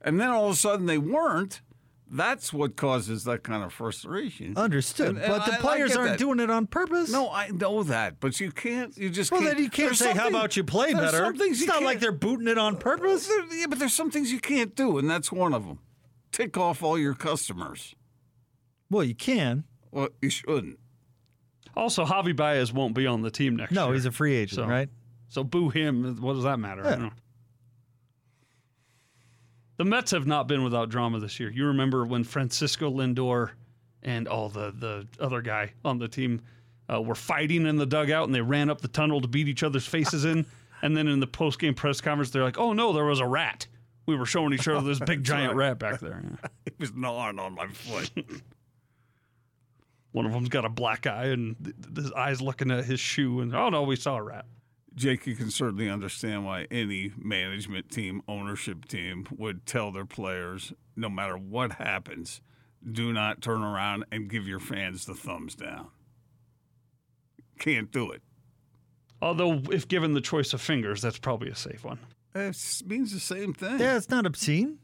[0.00, 1.62] and then all of a sudden they weren't,
[2.10, 4.56] that's what causes that kind of frustration.
[4.56, 5.08] Understood.
[5.08, 6.18] And- and but the I- I players get aren't that.
[6.18, 7.10] doing it on purpose.
[7.10, 8.96] No, I know that, but you can't.
[8.98, 9.54] You just Well, can't.
[9.56, 12.00] then you can't there's say, "How about you play better?" some things It's not like
[12.00, 13.26] they're booting it on purpose.
[13.26, 15.78] There- yeah, but there's some things you can't do, and that's one of them.
[16.32, 17.94] Tick off all your customers.
[18.94, 19.64] Well, you can.
[19.90, 20.78] Well, you shouldn't.
[21.76, 23.94] Also, Javi Baez won't be on the team next No, year.
[23.94, 24.88] he's a free agent, So- right?
[25.28, 26.16] So boo him.
[26.20, 26.82] What does that matter?
[26.86, 26.94] I Yeah.
[26.96, 27.12] don't know.
[29.78, 31.50] The Mets have not been without drama this year.
[31.50, 33.50] You remember when Francisco Lindor
[34.04, 36.40] and all the the other guy on the team
[36.92, 39.64] uh, were fighting in the dugout and they ran up the tunnel to beat each
[39.64, 40.46] other's faces in,
[40.82, 43.26] and then in the post game press conference they're like, "Oh no, there was a
[43.26, 43.66] rat."
[44.06, 46.22] We were showing each other this big giant rat back there.
[46.22, 46.48] Yeah.
[46.66, 48.10] He was gnawing on my foot.
[50.14, 53.00] One of them's got a black eye and th- th- his eyes looking at his
[53.00, 54.46] shoe, and oh no, we saw a rat.
[54.94, 60.72] Jake, you can certainly understand why any management team, ownership team would tell their players,
[60.94, 62.40] no matter what happens,
[62.88, 65.88] do not turn around and give your fans the thumbs down.
[67.58, 68.22] Can't do it.
[69.20, 71.98] Although, if given the choice of fingers, that's probably a safe one.
[72.36, 73.80] It means the same thing.
[73.80, 74.78] Yeah, it's not obscene.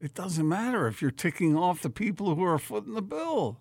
[0.00, 3.60] It doesn't matter if you're ticking off the people who are footing the bill.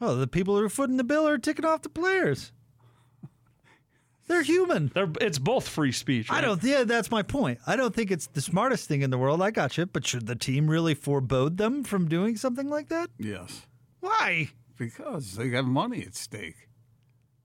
[0.00, 2.52] Well, the people who are footing the bill are ticking off the players.
[4.28, 4.90] They're human.
[4.92, 6.30] They're, it's both free speech.
[6.30, 6.62] I don't.
[6.62, 7.60] Yeah, that's my point.
[7.66, 9.40] I don't think it's the smartest thing in the world.
[9.40, 9.86] I got you.
[9.86, 13.10] But should the team really forebode them from doing something like that?
[13.18, 13.66] Yes.
[14.00, 14.50] Why?
[14.76, 16.68] Because they have money at stake.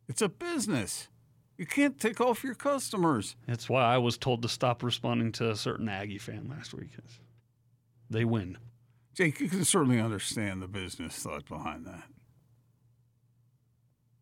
[0.08, 1.08] It's a business.
[1.58, 3.36] You can't tick off your customers.
[3.48, 6.90] That's why I was told to stop responding to a certain Aggie fan last week.
[8.12, 8.58] They win.
[9.16, 12.04] Jake, you can certainly understand the business thought behind that.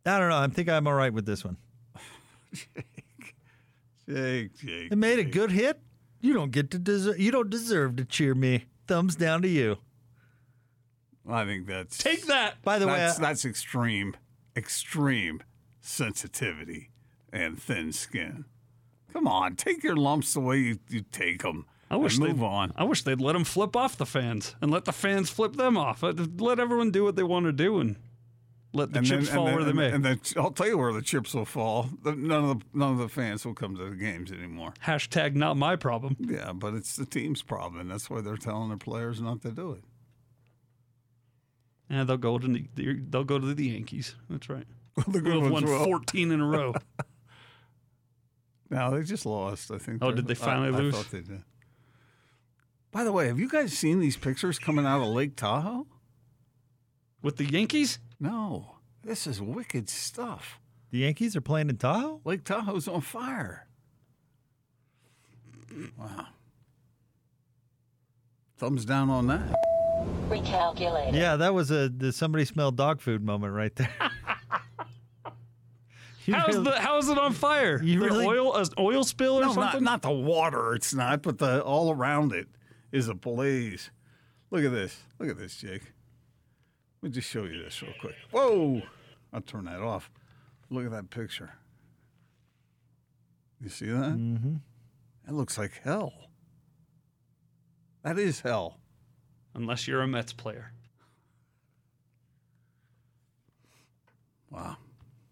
[0.05, 0.37] I don't know.
[0.37, 1.57] I think I'm all right with this one.
[2.53, 2.85] Jake,
[4.07, 4.55] Jake.
[4.57, 4.91] Jake.
[4.91, 5.79] It made a good hit.
[6.21, 7.19] You don't get to deserve.
[7.19, 8.65] You don't deserve to cheer me.
[8.87, 9.77] Thumbs down to you.
[11.27, 12.61] I think that's take that.
[12.63, 14.15] By the way, that's, I- that's extreme,
[14.55, 15.41] extreme
[15.81, 16.89] sensitivity
[17.31, 18.45] and thin skin.
[19.13, 21.65] Come on, take your lumps the way you, you take them.
[21.91, 22.71] I wish they'd- move on.
[22.75, 25.77] I wish they'd let them flip off the fans and let the fans flip them
[25.77, 26.03] off.
[26.03, 27.95] Uh, let let everyone do what they want to do and
[28.73, 29.91] let the And chips then- fall and where they may.
[29.91, 31.89] And then I'll tell you where the chips will fall.
[32.05, 34.73] None of the none of the fans will come to the games anymore.
[34.85, 36.15] Hashtag not my problem.
[36.19, 37.87] Yeah, but it's the team's problem.
[37.87, 39.83] That's why they're telling their players not to do it.
[41.89, 42.67] Yeah, they'll go to the,
[43.09, 44.15] they'll go to the Yankees.
[44.29, 44.67] That's right.
[45.07, 45.83] The good ones won.
[45.85, 46.75] 14 in a row.
[48.71, 49.71] No, they just lost.
[49.71, 50.03] I think.
[50.03, 50.93] Oh, did they finally I, lose?
[50.93, 51.41] I thought they did.
[52.91, 55.85] By the way, have you guys seen these pictures coming out of Lake Tahoe?
[57.21, 57.99] With the Yankees?
[58.19, 60.59] No, this is wicked stuff.
[60.91, 62.21] The Yankees are playing in Tahoe.
[62.25, 63.67] Lake Tahoe's on fire.
[65.97, 66.27] Wow.
[68.57, 69.53] Thumbs down on that.
[70.29, 71.13] Recalculating.
[71.13, 73.89] Yeah, that was a the somebody smelled dog food moment right there.
[76.31, 77.81] How's really- the how's it on fire?
[77.81, 80.75] You The really- oil an oil spill or No, not, not the water.
[80.75, 82.47] It's not, but the all around it
[82.91, 83.91] is a blaze.
[84.51, 85.03] Look at this.
[85.19, 85.83] Look at this, Jake.
[87.01, 88.15] Let me just show you this real quick.
[88.31, 88.81] Whoa!
[89.31, 90.09] I'll turn that off.
[90.69, 91.51] Look at that picture.
[93.61, 94.13] You see that?
[94.15, 94.55] Mm-hmm.
[95.25, 96.13] That looks like hell.
[98.03, 98.77] That is hell.
[99.53, 100.71] Unless you're a Mets player.
[104.49, 104.77] Wow.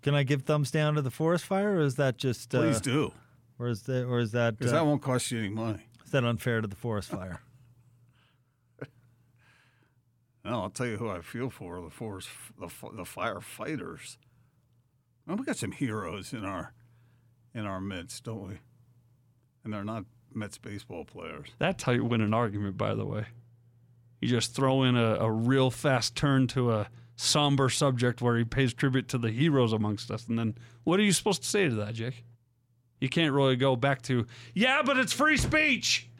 [0.01, 2.53] Can I give thumbs down to the forest fire, or is that just?
[2.53, 3.11] Uh, Please do,
[3.59, 4.05] Or is that?
[4.05, 4.57] Or is that?
[4.57, 5.85] because uh, that won't cost you any money.
[6.05, 7.41] is that unfair to the forest fire?
[10.47, 14.15] No, I'll tell you who I feel for the forest, the the firefighters.
[15.27, 16.73] Well, we got some heroes in our
[17.53, 18.59] in our midst, don't we?
[19.65, 21.49] And they're not Mets baseball players.
[21.59, 23.25] That's how you win an argument, by the way.
[24.21, 28.45] You just throw in a, a real fast turn to a somber subject where he
[28.45, 30.27] pays tribute to the heroes amongst us.
[30.29, 30.55] And then
[30.85, 32.23] what are you supposed to say to that, Jake?
[33.01, 36.07] You can't really go back to, yeah, but it's free speech.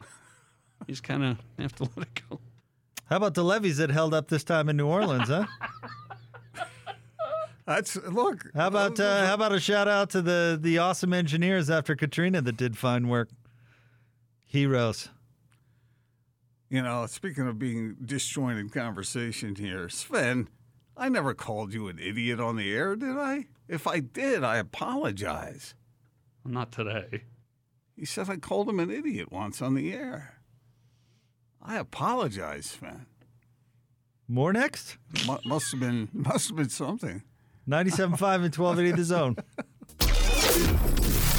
[0.86, 2.38] You just kind of have to let it go.
[3.08, 5.46] How about the levees that held up this time in New Orleans, huh?
[7.66, 8.50] That's look.
[8.54, 12.40] How about uh, how about a shout out to the the awesome engineers after Katrina
[12.40, 13.28] that did fine work?
[14.46, 15.10] Heroes.
[16.70, 17.04] you know?
[17.06, 20.48] Speaking of being disjointed conversation here, Sven,
[20.96, 23.46] I never called you an idiot on the air, did I?
[23.68, 25.74] If I did, I apologize.
[26.46, 27.24] Not today.
[27.94, 30.37] He said I called him an idiot once on the air.
[31.62, 33.06] I apologize, Sven.
[34.26, 34.96] More next.
[35.26, 37.22] Mu- must have been must have been something.
[37.68, 39.36] 97.5 and 1280 the zone.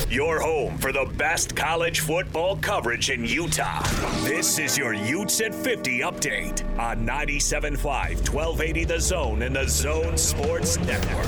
[0.10, 3.84] Your home for the best college football coverage in Utah.
[4.24, 10.18] This is your Utes at 50 update on 97.5, 1280 The Zone and the Zone
[10.18, 11.28] Sports Network.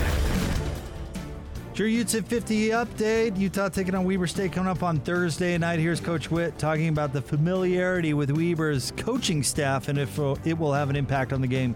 [1.82, 3.39] Your Utes at 50 update.
[3.39, 5.80] Utah taking on Weber State coming up on Thursday night.
[5.80, 10.74] Here's Coach Whitt talking about the familiarity with Weber's coaching staff and if it will
[10.74, 11.74] have an impact on the game.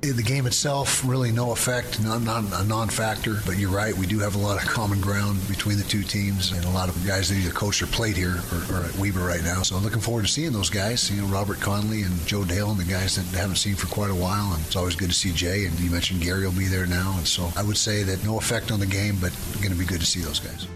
[0.00, 3.38] The game itself, really no effect, not, a non-factor.
[3.44, 6.52] But you're right, we do have a lot of common ground between the two teams,
[6.52, 9.20] and a lot of guys that either coach or played here or, or at Weber
[9.20, 9.62] right now.
[9.62, 11.10] So I'm looking forward to seeing those guys.
[11.10, 13.88] You know, Robert Conley and Joe Dale, and the guys that I haven't seen for
[13.88, 14.52] quite a while.
[14.52, 15.66] And it's always good to see Jay.
[15.66, 18.38] And you mentioned Gary will be there now, and so I would say that no
[18.38, 20.68] effect on the game, but going to be good to see those guys.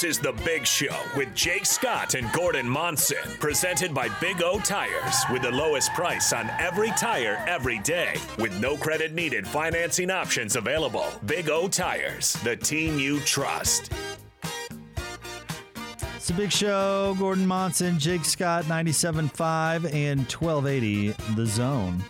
[0.00, 4.58] This is The Big Show with Jake Scott and Gordon Monson, presented by Big O
[4.58, 10.10] Tires, with the lowest price on every tire every day, with no credit needed financing
[10.10, 11.04] options available.
[11.26, 13.92] Big O Tires, the team you trust.
[16.16, 17.14] It's a big show.
[17.18, 22.02] Gordon Monson, Jake Scott, 97.5 and 1280 The Zone.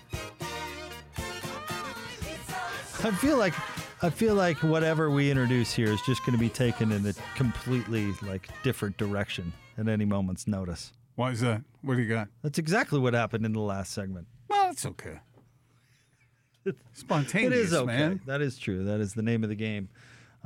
[3.03, 3.55] I feel like
[4.03, 7.13] I feel like whatever we introduce here is just going to be taken in a
[7.35, 10.93] completely like different direction at any moment's notice.
[11.17, 11.63] Why is that?
[11.83, 12.29] What do you got?
[12.43, 14.27] That's exactly what happened in the last segment.
[14.49, 15.19] Well, it's okay.
[16.95, 17.87] Spontaneous, it is okay.
[17.87, 18.21] man.
[18.25, 18.85] That is true.
[18.85, 19.91] That is the name of the game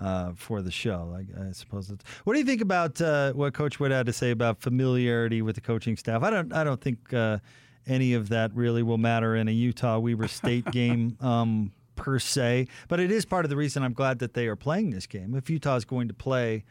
[0.00, 1.16] uh, for the show.
[1.16, 1.90] I, I suppose.
[1.90, 5.42] It's, what do you think about uh, what Coach Whitt had to say about familiarity
[5.42, 6.24] with the coaching staff?
[6.24, 6.52] I don't.
[6.52, 7.38] I don't think uh,
[7.86, 11.16] any of that really will matter in a Utah Weber State game.
[11.20, 14.56] Um, per se, but it is part of the reason I'm glad that they are
[14.56, 15.34] playing this game.
[15.34, 16.64] If Utah is going to play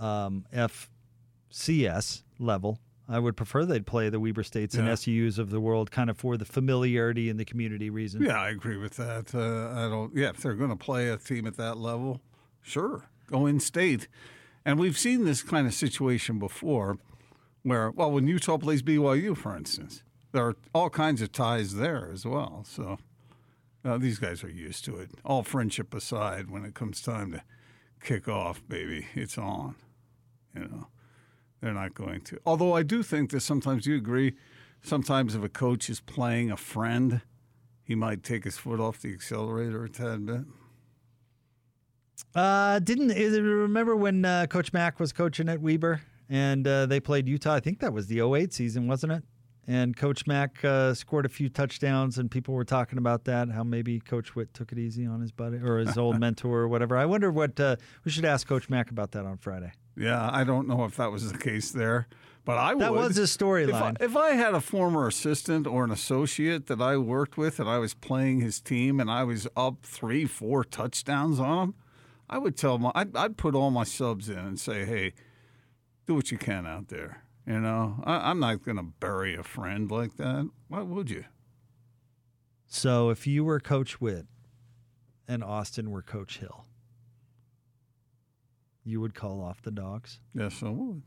[0.00, 0.44] um,
[1.52, 4.94] FCS level, I would prefer they'd play the Weber States and Yeah.
[4.96, 8.22] SUs of the world, kind of for the familiarity and the community reason.
[8.22, 9.34] Yeah, I agree with that.
[9.34, 10.14] Uh, I don't.
[10.14, 12.20] Yeah, if they're going to play a team at that level,
[12.62, 14.08] sure, go in state.
[14.64, 16.98] And we've seen this kind of situation before,
[17.62, 20.02] where well, when Utah plays BYU, for instance,
[20.32, 22.64] there are all kinds of ties there as well.
[22.68, 22.98] So
[23.86, 25.10] uh, these guys are used to it.
[25.24, 27.42] All friendship aside, when it comes time to
[28.02, 29.76] kick off, baby, it's on.
[30.54, 30.86] You know,
[31.60, 32.40] they're not going to.
[32.44, 34.34] Although I do think that sometimes you agree.
[34.82, 37.20] Sometimes if a coach is playing a friend,
[37.82, 40.40] he might take his foot off the accelerator a tad bit.
[42.34, 47.28] Uh, didn't remember when uh, Coach Mack was coaching at Weber and uh, they played
[47.28, 47.54] Utah?
[47.54, 49.22] I think that was the 08 season, wasn't it?
[49.68, 53.50] And Coach Mack uh, scored a few touchdowns, and people were talking about that.
[53.50, 56.68] How maybe Coach Whitt took it easy on his buddy or his old mentor or
[56.68, 56.96] whatever.
[56.96, 59.72] I wonder what uh, we should ask Coach Mack about that on Friday.
[59.96, 62.06] Yeah, I don't know if that was the case there,
[62.44, 62.98] but I That would.
[63.00, 64.00] was his If storyline.
[64.00, 67.78] if I had a former assistant or an associate that I worked with and I
[67.78, 71.74] was playing his team and I was up three, four touchdowns on him,
[72.28, 75.14] I would tell my, I'd, I'd put all my subs in and say, hey,
[76.06, 77.22] do what you can out there.
[77.46, 80.50] You know, I, I'm not going to bury a friend like that.
[80.68, 81.24] Why would you?
[82.66, 84.26] So if you were Coach Whitt
[85.28, 86.64] and Austin were Coach Hill,
[88.84, 90.18] you would call off the dogs.
[90.34, 91.02] Yes, I would.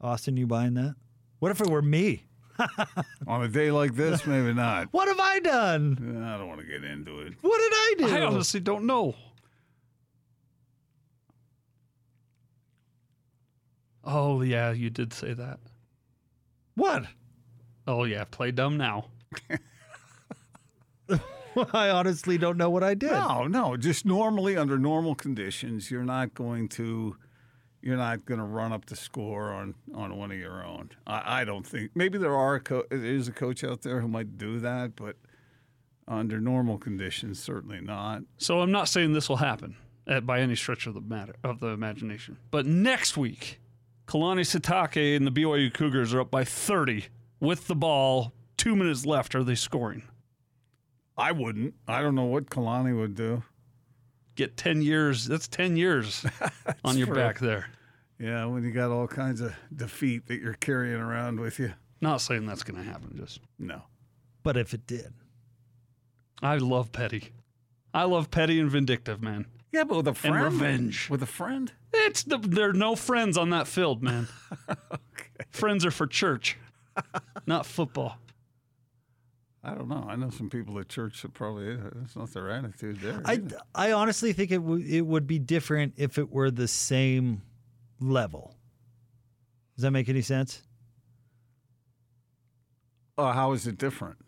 [0.00, 0.94] Austin, you buying that?
[1.38, 2.24] What if it were me?
[3.26, 4.88] On a day like this, maybe not.
[4.92, 6.22] What have I done?
[6.24, 7.34] I don't want to get into it.
[7.40, 8.16] What did I do?
[8.16, 9.14] I honestly don't know.
[14.04, 15.60] Oh yeah, you did say that.
[16.74, 17.04] What?
[17.86, 19.06] Oh yeah, play dumb now.
[21.72, 23.12] I honestly don't know what I did.
[23.12, 23.76] No, no.
[23.76, 27.16] Just normally under normal conditions, you're not going to
[27.80, 30.90] you're not going to run up the score on on one of your own.
[31.06, 31.92] I, I don't think.
[31.94, 35.16] Maybe there are a co- there's a coach out there who might do that, but
[36.08, 38.22] under normal conditions, certainly not.
[38.38, 39.76] So I'm not saying this will happen
[40.06, 42.38] at, by any stretch of the matter of the imagination.
[42.50, 43.60] But next week,
[44.06, 47.06] Kalani Sitake and the BYU Cougars are up by 30
[47.40, 48.32] with the ball.
[48.56, 49.34] Two minutes left.
[49.34, 50.02] Are they scoring?
[51.16, 51.74] I wouldn't.
[51.88, 53.42] I don't know what Kalani would do.
[54.36, 55.26] Get 10 years.
[55.26, 56.24] That's 10 years
[56.84, 57.16] on your true.
[57.16, 57.68] back there.
[58.18, 61.72] Yeah, when you got all kinds of defeat that you're carrying around with you.
[62.00, 63.14] Not saying that's going to happen.
[63.16, 63.82] Just No.
[64.42, 65.12] But if it did,
[66.42, 67.32] I love petty.
[67.92, 69.46] I love petty and vindictive, man.
[69.74, 70.44] Yeah, but with a friend.
[70.44, 71.10] revenge.
[71.10, 71.72] With a friend.
[71.92, 74.28] It's the, there are no friends on that field, man.
[75.50, 76.56] Friends are for church,
[77.44, 78.18] not football.
[79.64, 80.06] I don't know.
[80.08, 83.20] I know some people at church that probably that's not their attitude there.
[83.24, 83.58] I, either.
[83.74, 87.42] I honestly think it w- it would be different if it were the same
[87.98, 88.54] level.
[89.74, 90.62] Does that make any sense?
[93.18, 94.18] Oh, how is it different?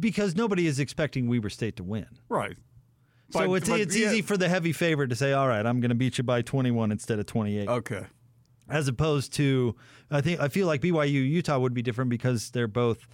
[0.00, 2.06] Because nobody is expecting Weber State to win.
[2.30, 2.56] Right.
[3.32, 4.06] So But- it's but, it's yeah.
[4.08, 6.42] easy for the heavy favorite to say, "All right, I'm going to beat you by
[6.42, 8.06] 21 instead of 28." Okay.
[8.68, 9.74] As opposed to,
[10.10, 13.06] I think I feel like BYU Utah would be different because they're both,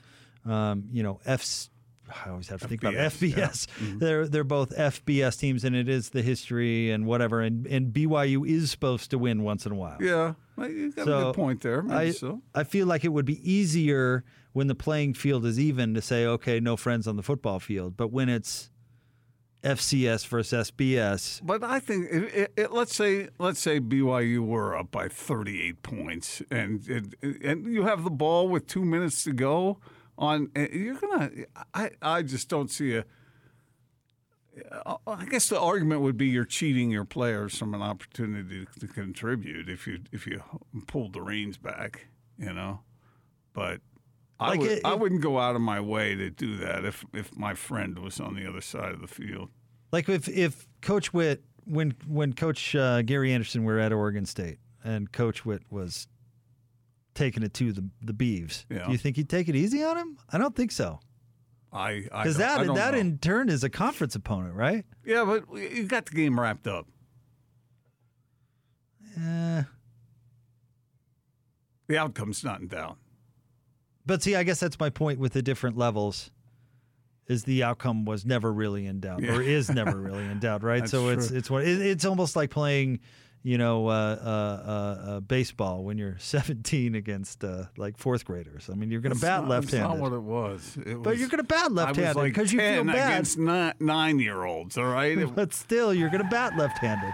[0.45, 1.71] um, you know, F's.
[2.25, 3.49] I always have to think about FBS, yeah.
[3.49, 3.99] FBS.
[3.99, 7.43] They're they're both FBS teams, and it is the history and whatever.
[7.43, 9.99] And and BYU is supposed to win once in a while.
[10.01, 11.85] Yeah, you got a good point there.
[11.91, 12.41] I, so.
[12.55, 16.25] I feel like it would be easier when the playing field is even to say,
[16.25, 17.95] okay, no friends on the football field.
[17.97, 18.71] But when it's
[19.63, 24.77] FCS versus FBS, But I think it, it, it, let's say let's say BYU were
[24.77, 26.87] up by 38 points, and
[27.43, 29.79] and, you have the ball with two minutes to go.
[30.17, 31.31] On eh, you're gonna,
[31.75, 33.05] I I just don't see a.
[35.07, 39.69] I guess the argument would be you're cheating your players from an opportunity to contribute
[39.69, 40.43] if you if you
[40.87, 42.07] pulled the reins back,
[42.39, 42.81] you know.
[43.53, 43.81] But
[44.41, 47.05] I Like would, it, I wouldn't go out of my way to do that if
[47.13, 49.51] if my friend was on the other side of the field.
[49.93, 54.59] like if if Coach Whitt, when when Coach uh, Gary Anderson were at Oregon State,
[54.85, 56.07] and Coach Whitt was
[57.15, 58.87] taking it to the the Beavs, Yeah.
[58.87, 60.19] do you think he'd take it easy on him?
[60.31, 61.01] I don't think so.
[61.73, 62.99] I Because that that know.
[62.99, 64.87] in turn is a conference opponent, right?
[65.05, 66.87] Yeah, but you got the game wrapped up.
[69.21, 69.63] Eh.
[71.89, 72.99] The outcome's not in doubt.
[74.09, 76.33] But see, I guess that's my point with the different levels.
[77.29, 80.79] Is the outcome was never really in doubt, or is never really in doubt, right?
[80.81, 81.37] That's so it's true.
[81.37, 83.01] it's what it, it's almost like playing,
[83.43, 88.71] you know, uh, uh, uh, uh, baseball when you're 17 against uh, like fourth graders.
[88.73, 89.87] I mean, you're going to bat left-handed.
[89.87, 90.79] not what it was.
[90.87, 93.11] It But was- you're gonna bat left-handed like 'cause you feel bad.
[93.13, 94.79] against ni- nine-year-olds.
[94.79, 97.13] All right, but still, you're going to bat left-handed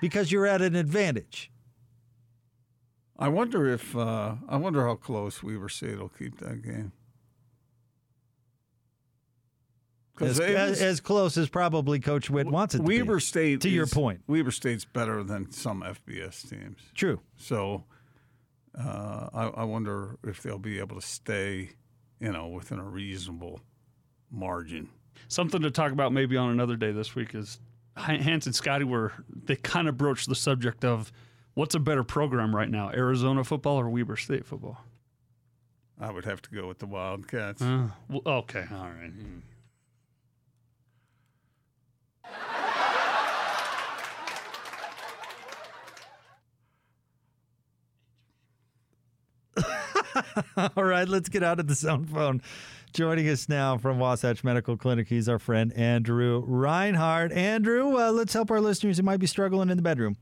[0.00, 1.50] because you're at an advantage.
[3.18, 6.92] I wonder if uh, I wonder how close Weber State will keep that game.
[10.20, 13.20] As, as, as close as probably Coach Whitt wants it to be.
[13.20, 13.60] State.
[13.60, 14.22] To your point.
[14.26, 16.80] Weber State's better than some FBS teams.
[16.94, 17.20] True.
[17.36, 17.84] So
[18.76, 21.70] uh, I, I wonder if they'll be able to stay,
[22.20, 23.60] you know, within a reasonable
[24.30, 24.88] margin.
[25.28, 27.60] Something to talk about maybe on another day this week is
[27.96, 31.12] Hans and Scotty were they kind of broached the subject of
[31.58, 34.78] what's a better program right now, Arizona football or Weber State football.
[36.00, 37.60] I would have to go with the Wildcats.
[37.60, 39.10] Uh, well, okay, all right.
[39.10, 39.38] Hmm.
[50.76, 52.42] All right, let's get out of the zone phone.
[52.92, 57.32] Joining us now from Wasatch Medical Clinic, he's our friend Andrew Reinhardt.
[57.32, 60.16] Andrew, uh, let's help our listeners who might be struggling in the bedroom.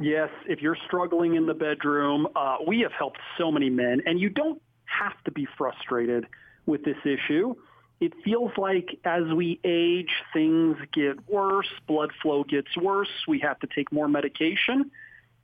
[0.00, 4.18] Yes, if you're struggling in the bedroom, uh, we have helped so many men, and
[4.18, 6.26] you don't have to be frustrated
[6.64, 7.54] with this issue.
[8.00, 13.60] It feels like as we age, things get worse, blood flow gets worse, we have
[13.60, 14.90] to take more medication.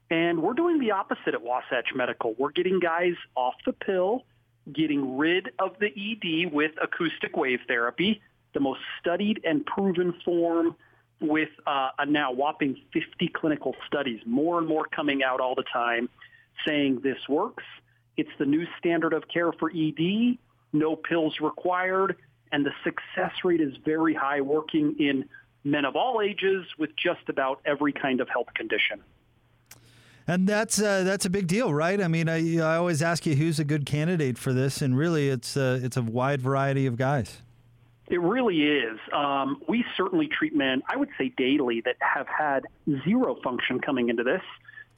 [0.09, 2.34] And we're doing the opposite at Wasatch Medical.
[2.38, 4.24] We're getting guys off the pill,
[4.72, 8.22] getting rid of the ED with acoustic wave therapy,
[8.54, 10.76] the most studied and proven form
[11.20, 15.64] with uh, a now whopping 50 clinical studies, more and more coming out all the
[15.72, 16.08] time
[16.66, 17.64] saying this works.
[18.16, 20.38] It's the new standard of care for ED,
[20.72, 22.16] no pills required,
[22.52, 25.24] and the success rate is very high working in
[25.64, 29.02] men of all ages with just about every kind of health condition.
[30.28, 32.00] And that's uh, that's a big deal, right?
[32.00, 35.28] I mean, I, I always ask you who's a good candidate for this, and really,
[35.28, 37.42] it's uh, it's a wide variety of guys.
[38.09, 38.98] It really is.
[39.12, 42.64] Um, we certainly treat men, I would say daily, that have had
[43.04, 44.42] zero function coming into this,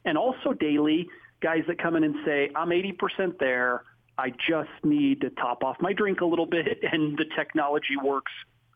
[0.05, 1.07] and also daily
[1.41, 3.83] guys that come in and say, I'm 80% there.
[4.17, 8.31] I just need to top off my drink a little bit, and the technology works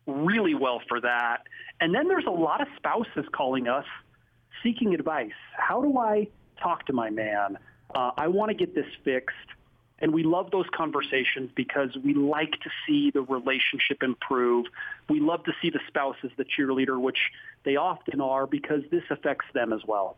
[0.07, 1.43] really well for that.
[1.79, 3.85] And then there's a lot of spouses calling us
[4.63, 5.31] seeking advice.
[5.57, 6.27] How do I
[6.61, 7.57] talk to my man?
[7.93, 9.35] Uh, I want to get this fixed.
[10.03, 14.65] And we love those conversations because we like to see the relationship improve.
[15.07, 17.17] We love to see the spouse as the cheerleader, which
[17.63, 20.17] they often are because this affects them as well.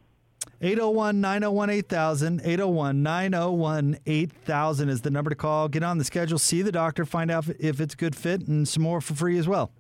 [0.60, 2.42] 801 901 8000.
[2.44, 5.68] 801 901 8000 is the number to call.
[5.68, 8.68] Get on the schedule, see the doctor, find out if it's a good fit, and
[8.68, 9.72] some more for free as well.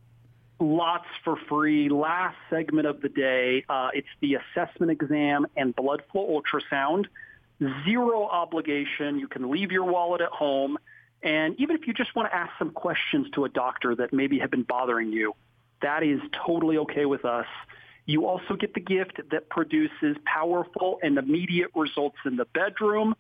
[0.59, 1.89] Lots for free.
[1.89, 7.05] Last segment of the day, uh, it's the assessment exam and blood flow ultrasound.
[7.85, 9.19] Zero obligation.
[9.19, 10.77] You can leave your wallet at home.
[11.23, 14.39] And even if you just want to ask some questions to a doctor that maybe
[14.39, 15.33] have been bothering you,
[15.81, 17.47] that is totally okay with us.
[18.05, 23.15] You also get the gift that produces powerful and immediate results in the bedroom.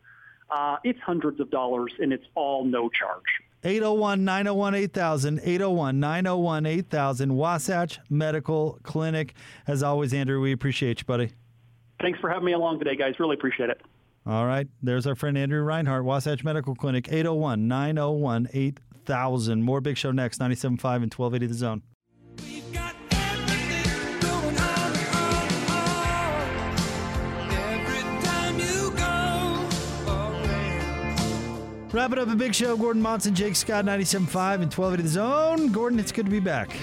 [0.49, 3.23] Uh, it's hundreds of dollars and it's all no charge.
[3.63, 5.39] 801 901 8000.
[5.39, 7.35] 801 901 8000.
[7.35, 9.33] Wasatch Medical Clinic.
[9.65, 11.31] As always, Andrew, we appreciate you, buddy.
[11.99, 13.15] Thanks for having me along today, guys.
[13.19, 13.81] Really appreciate it.
[14.25, 14.67] All right.
[14.81, 19.61] There's our friend Andrew Reinhardt, Wasatch Medical Clinic, 801 901 8000.
[19.61, 21.81] More Big Show next, 97.5 and 1280 The Zone.
[31.91, 32.75] Wrap it up a big show.
[32.75, 35.71] Gordon Monson, Jake Scott, 97.5 and 1280 The Zone.
[35.71, 36.75] Gordon, it's good to be back.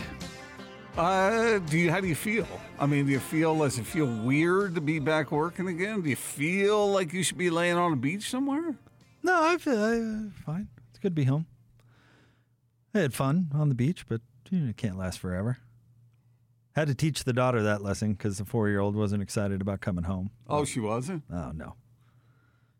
[0.96, 1.90] Uh, do you?
[1.90, 2.46] How do you feel?
[2.78, 3.56] I mean, do you feel?
[3.58, 6.02] Does it feel weird to be back working again?
[6.02, 8.74] Do you feel like you should be laying on a beach somewhere?
[9.22, 10.68] No, I feel uh, fine.
[10.90, 11.46] It's good to be home.
[12.94, 14.20] I had fun on the beach, but
[14.50, 15.58] you know, it can't last forever.
[16.74, 19.80] Had to teach the daughter that lesson because the four year old wasn't excited about
[19.80, 20.30] coming home.
[20.48, 21.22] Oh, she wasn't.
[21.32, 21.76] Oh, no.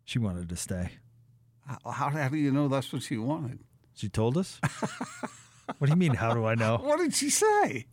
[0.04, 0.92] She wanted to stay.
[1.66, 3.60] How, how, how do you know that's what she wanted?
[3.94, 4.60] She told us?
[5.78, 6.76] what do you mean, how do I know?
[6.76, 7.86] What did she say?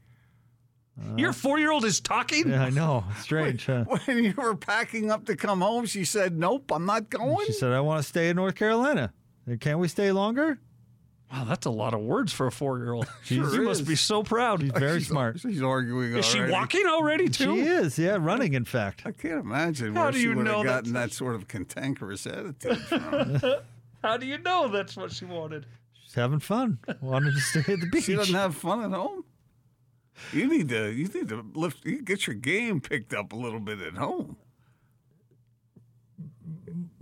[1.18, 1.38] Your uh-huh.
[1.40, 2.50] four year old is talking?
[2.50, 3.04] Yeah, I know.
[3.22, 3.86] Strange, huh?
[4.06, 7.54] When you were packing up to come home, she said, "Nope, I'm not going." She
[7.54, 9.14] said, I want to stay in North Carolina.
[9.50, 10.60] Uh, can't we stay longer?
[11.32, 13.08] Wow, that's a lot of words for a four year old.
[13.24, 14.62] Sure must be so proud.
[14.62, 15.40] She's very She's- smart.
[15.40, 16.16] She's arguing.
[16.16, 17.56] Is she walking already, too?
[17.56, 19.04] She is, yeah, running, in fact.
[19.06, 21.36] I can't imagine How where do she you would know have that- gotten that sort
[21.36, 23.42] of cantankerous attitude from.
[24.04, 25.66] How do you know that's what she wanted?
[26.04, 26.80] She's having fun.
[27.02, 28.06] Wanted to stay at the beach.
[28.06, 29.24] she doesn't have fun at home.
[30.34, 30.90] You need to.
[30.92, 31.86] You need to lift.
[31.86, 34.38] You get your game picked up a little bit at home.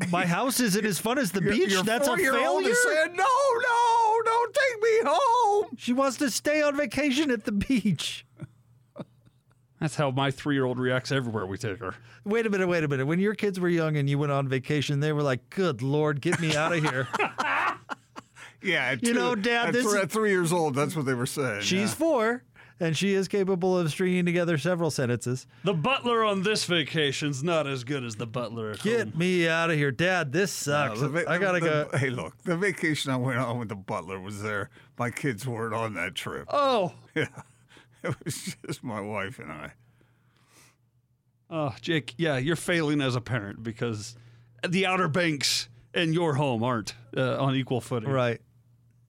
[0.09, 1.72] My house isn't as fun as the Your- beach.
[1.72, 2.70] your That's a four-year-old failure.
[2.70, 7.45] is saying, "No, no, don't take me home." She wants to stay on vacation at
[7.45, 8.26] the beach.
[9.80, 11.93] That's how my three year old reacts everywhere we take her.
[12.24, 13.05] Wait a minute, wait a minute.
[13.05, 16.22] When your kids were young and you went on vacation, they were like, "Good Lord,
[16.22, 17.07] get me out of here."
[18.59, 21.05] Yeah, at You know, Dad, At, this three, is- at three years old, that's what
[21.05, 21.61] they were saying.
[21.61, 21.95] She's yeah.
[21.95, 22.43] four,
[22.80, 25.47] and she is capable of stringing together several sentences.
[25.63, 29.17] The butler on this vacation's not as good as the butler at Get home.
[29.17, 30.32] me out of here, Dad.
[30.32, 30.99] This No, sucks.
[31.01, 31.97] the va- I gotta the- go.
[31.97, 34.69] Hey, look, the vacation I went on with the butler was there.
[34.97, 36.47] My kids weren't on that trip.
[36.49, 37.28] Oh, Yeah,
[38.03, 39.71] it was just my wife and I.
[41.49, 44.15] oh, Jake, yeah, you're failing as a parent because
[44.67, 48.09] the Outer Banks and your home aren't uh, on equal footing.
[48.09, 48.39] Right.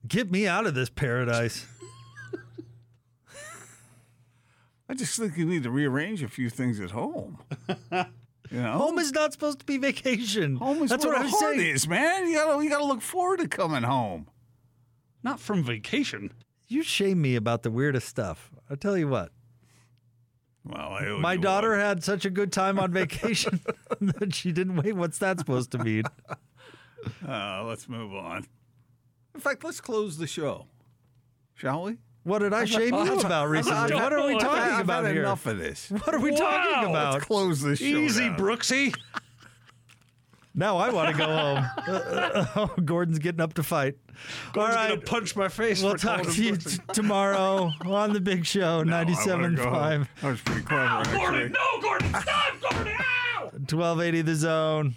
[0.07, 1.65] Get me out of this paradise.
[4.89, 7.37] I just think you need to rearrange a few things at home.
[8.51, 10.55] You know, Home is not supposed to be vacation.
[10.55, 11.59] home is That's where what I'm saying.
[11.59, 12.27] is, man.
[12.27, 14.25] You gotta you gotta look forward to coming home.
[15.21, 16.31] Not from vacation.
[16.67, 18.49] You shame me about the weirdest stuff.
[18.67, 19.31] I'll tell you what.
[20.65, 21.79] Well, I owe My you daughter one.
[21.79, 23.59] had such a good time on vacation
[24.01, 24.93] that she didn't wait.
[24.95, 26.05] What's that supposed to mean?
[27.27, 28.47] Uh, let's move on.
[29.35, 30.65] In fact, let's close the show,
[31.53, 31.97] shall we?
[32.23, 33.95] What did I shame you oh, about recently?
[33.95, 35.23] What are we talking I've about had here?
[35.23, 35.89] enough of this.
[35.89, 37.13] What are we Wow, talking let's about?
[37.13, 37.85] Let's close this show.
[37.85, 38.37] Easy, down.
[38.37, 38.93] Brooksy.
[40.53, 41.65] Now I want to go home.
[42.57, 43.95] oh, Gordon's getting up to fight.
[44.09, 44.89] All Gordon's right.
[44.89, 45.81] gonna punch my face.
[45.81, 46.77] We'll for calling talk him to you Brooksy.
[46.87, 50.07] t- tomorrow on the big show, No, I wanna 97.5, go home.
[50.21, 50.83] That was pretty clever.
[50.85, 51.17] actually.
[51.17, 52.93] Gordon, no, Gordon, stop, Gordon!
[52.99, 53.43] Ow!
[53.53, 54.95] 1280 the zone.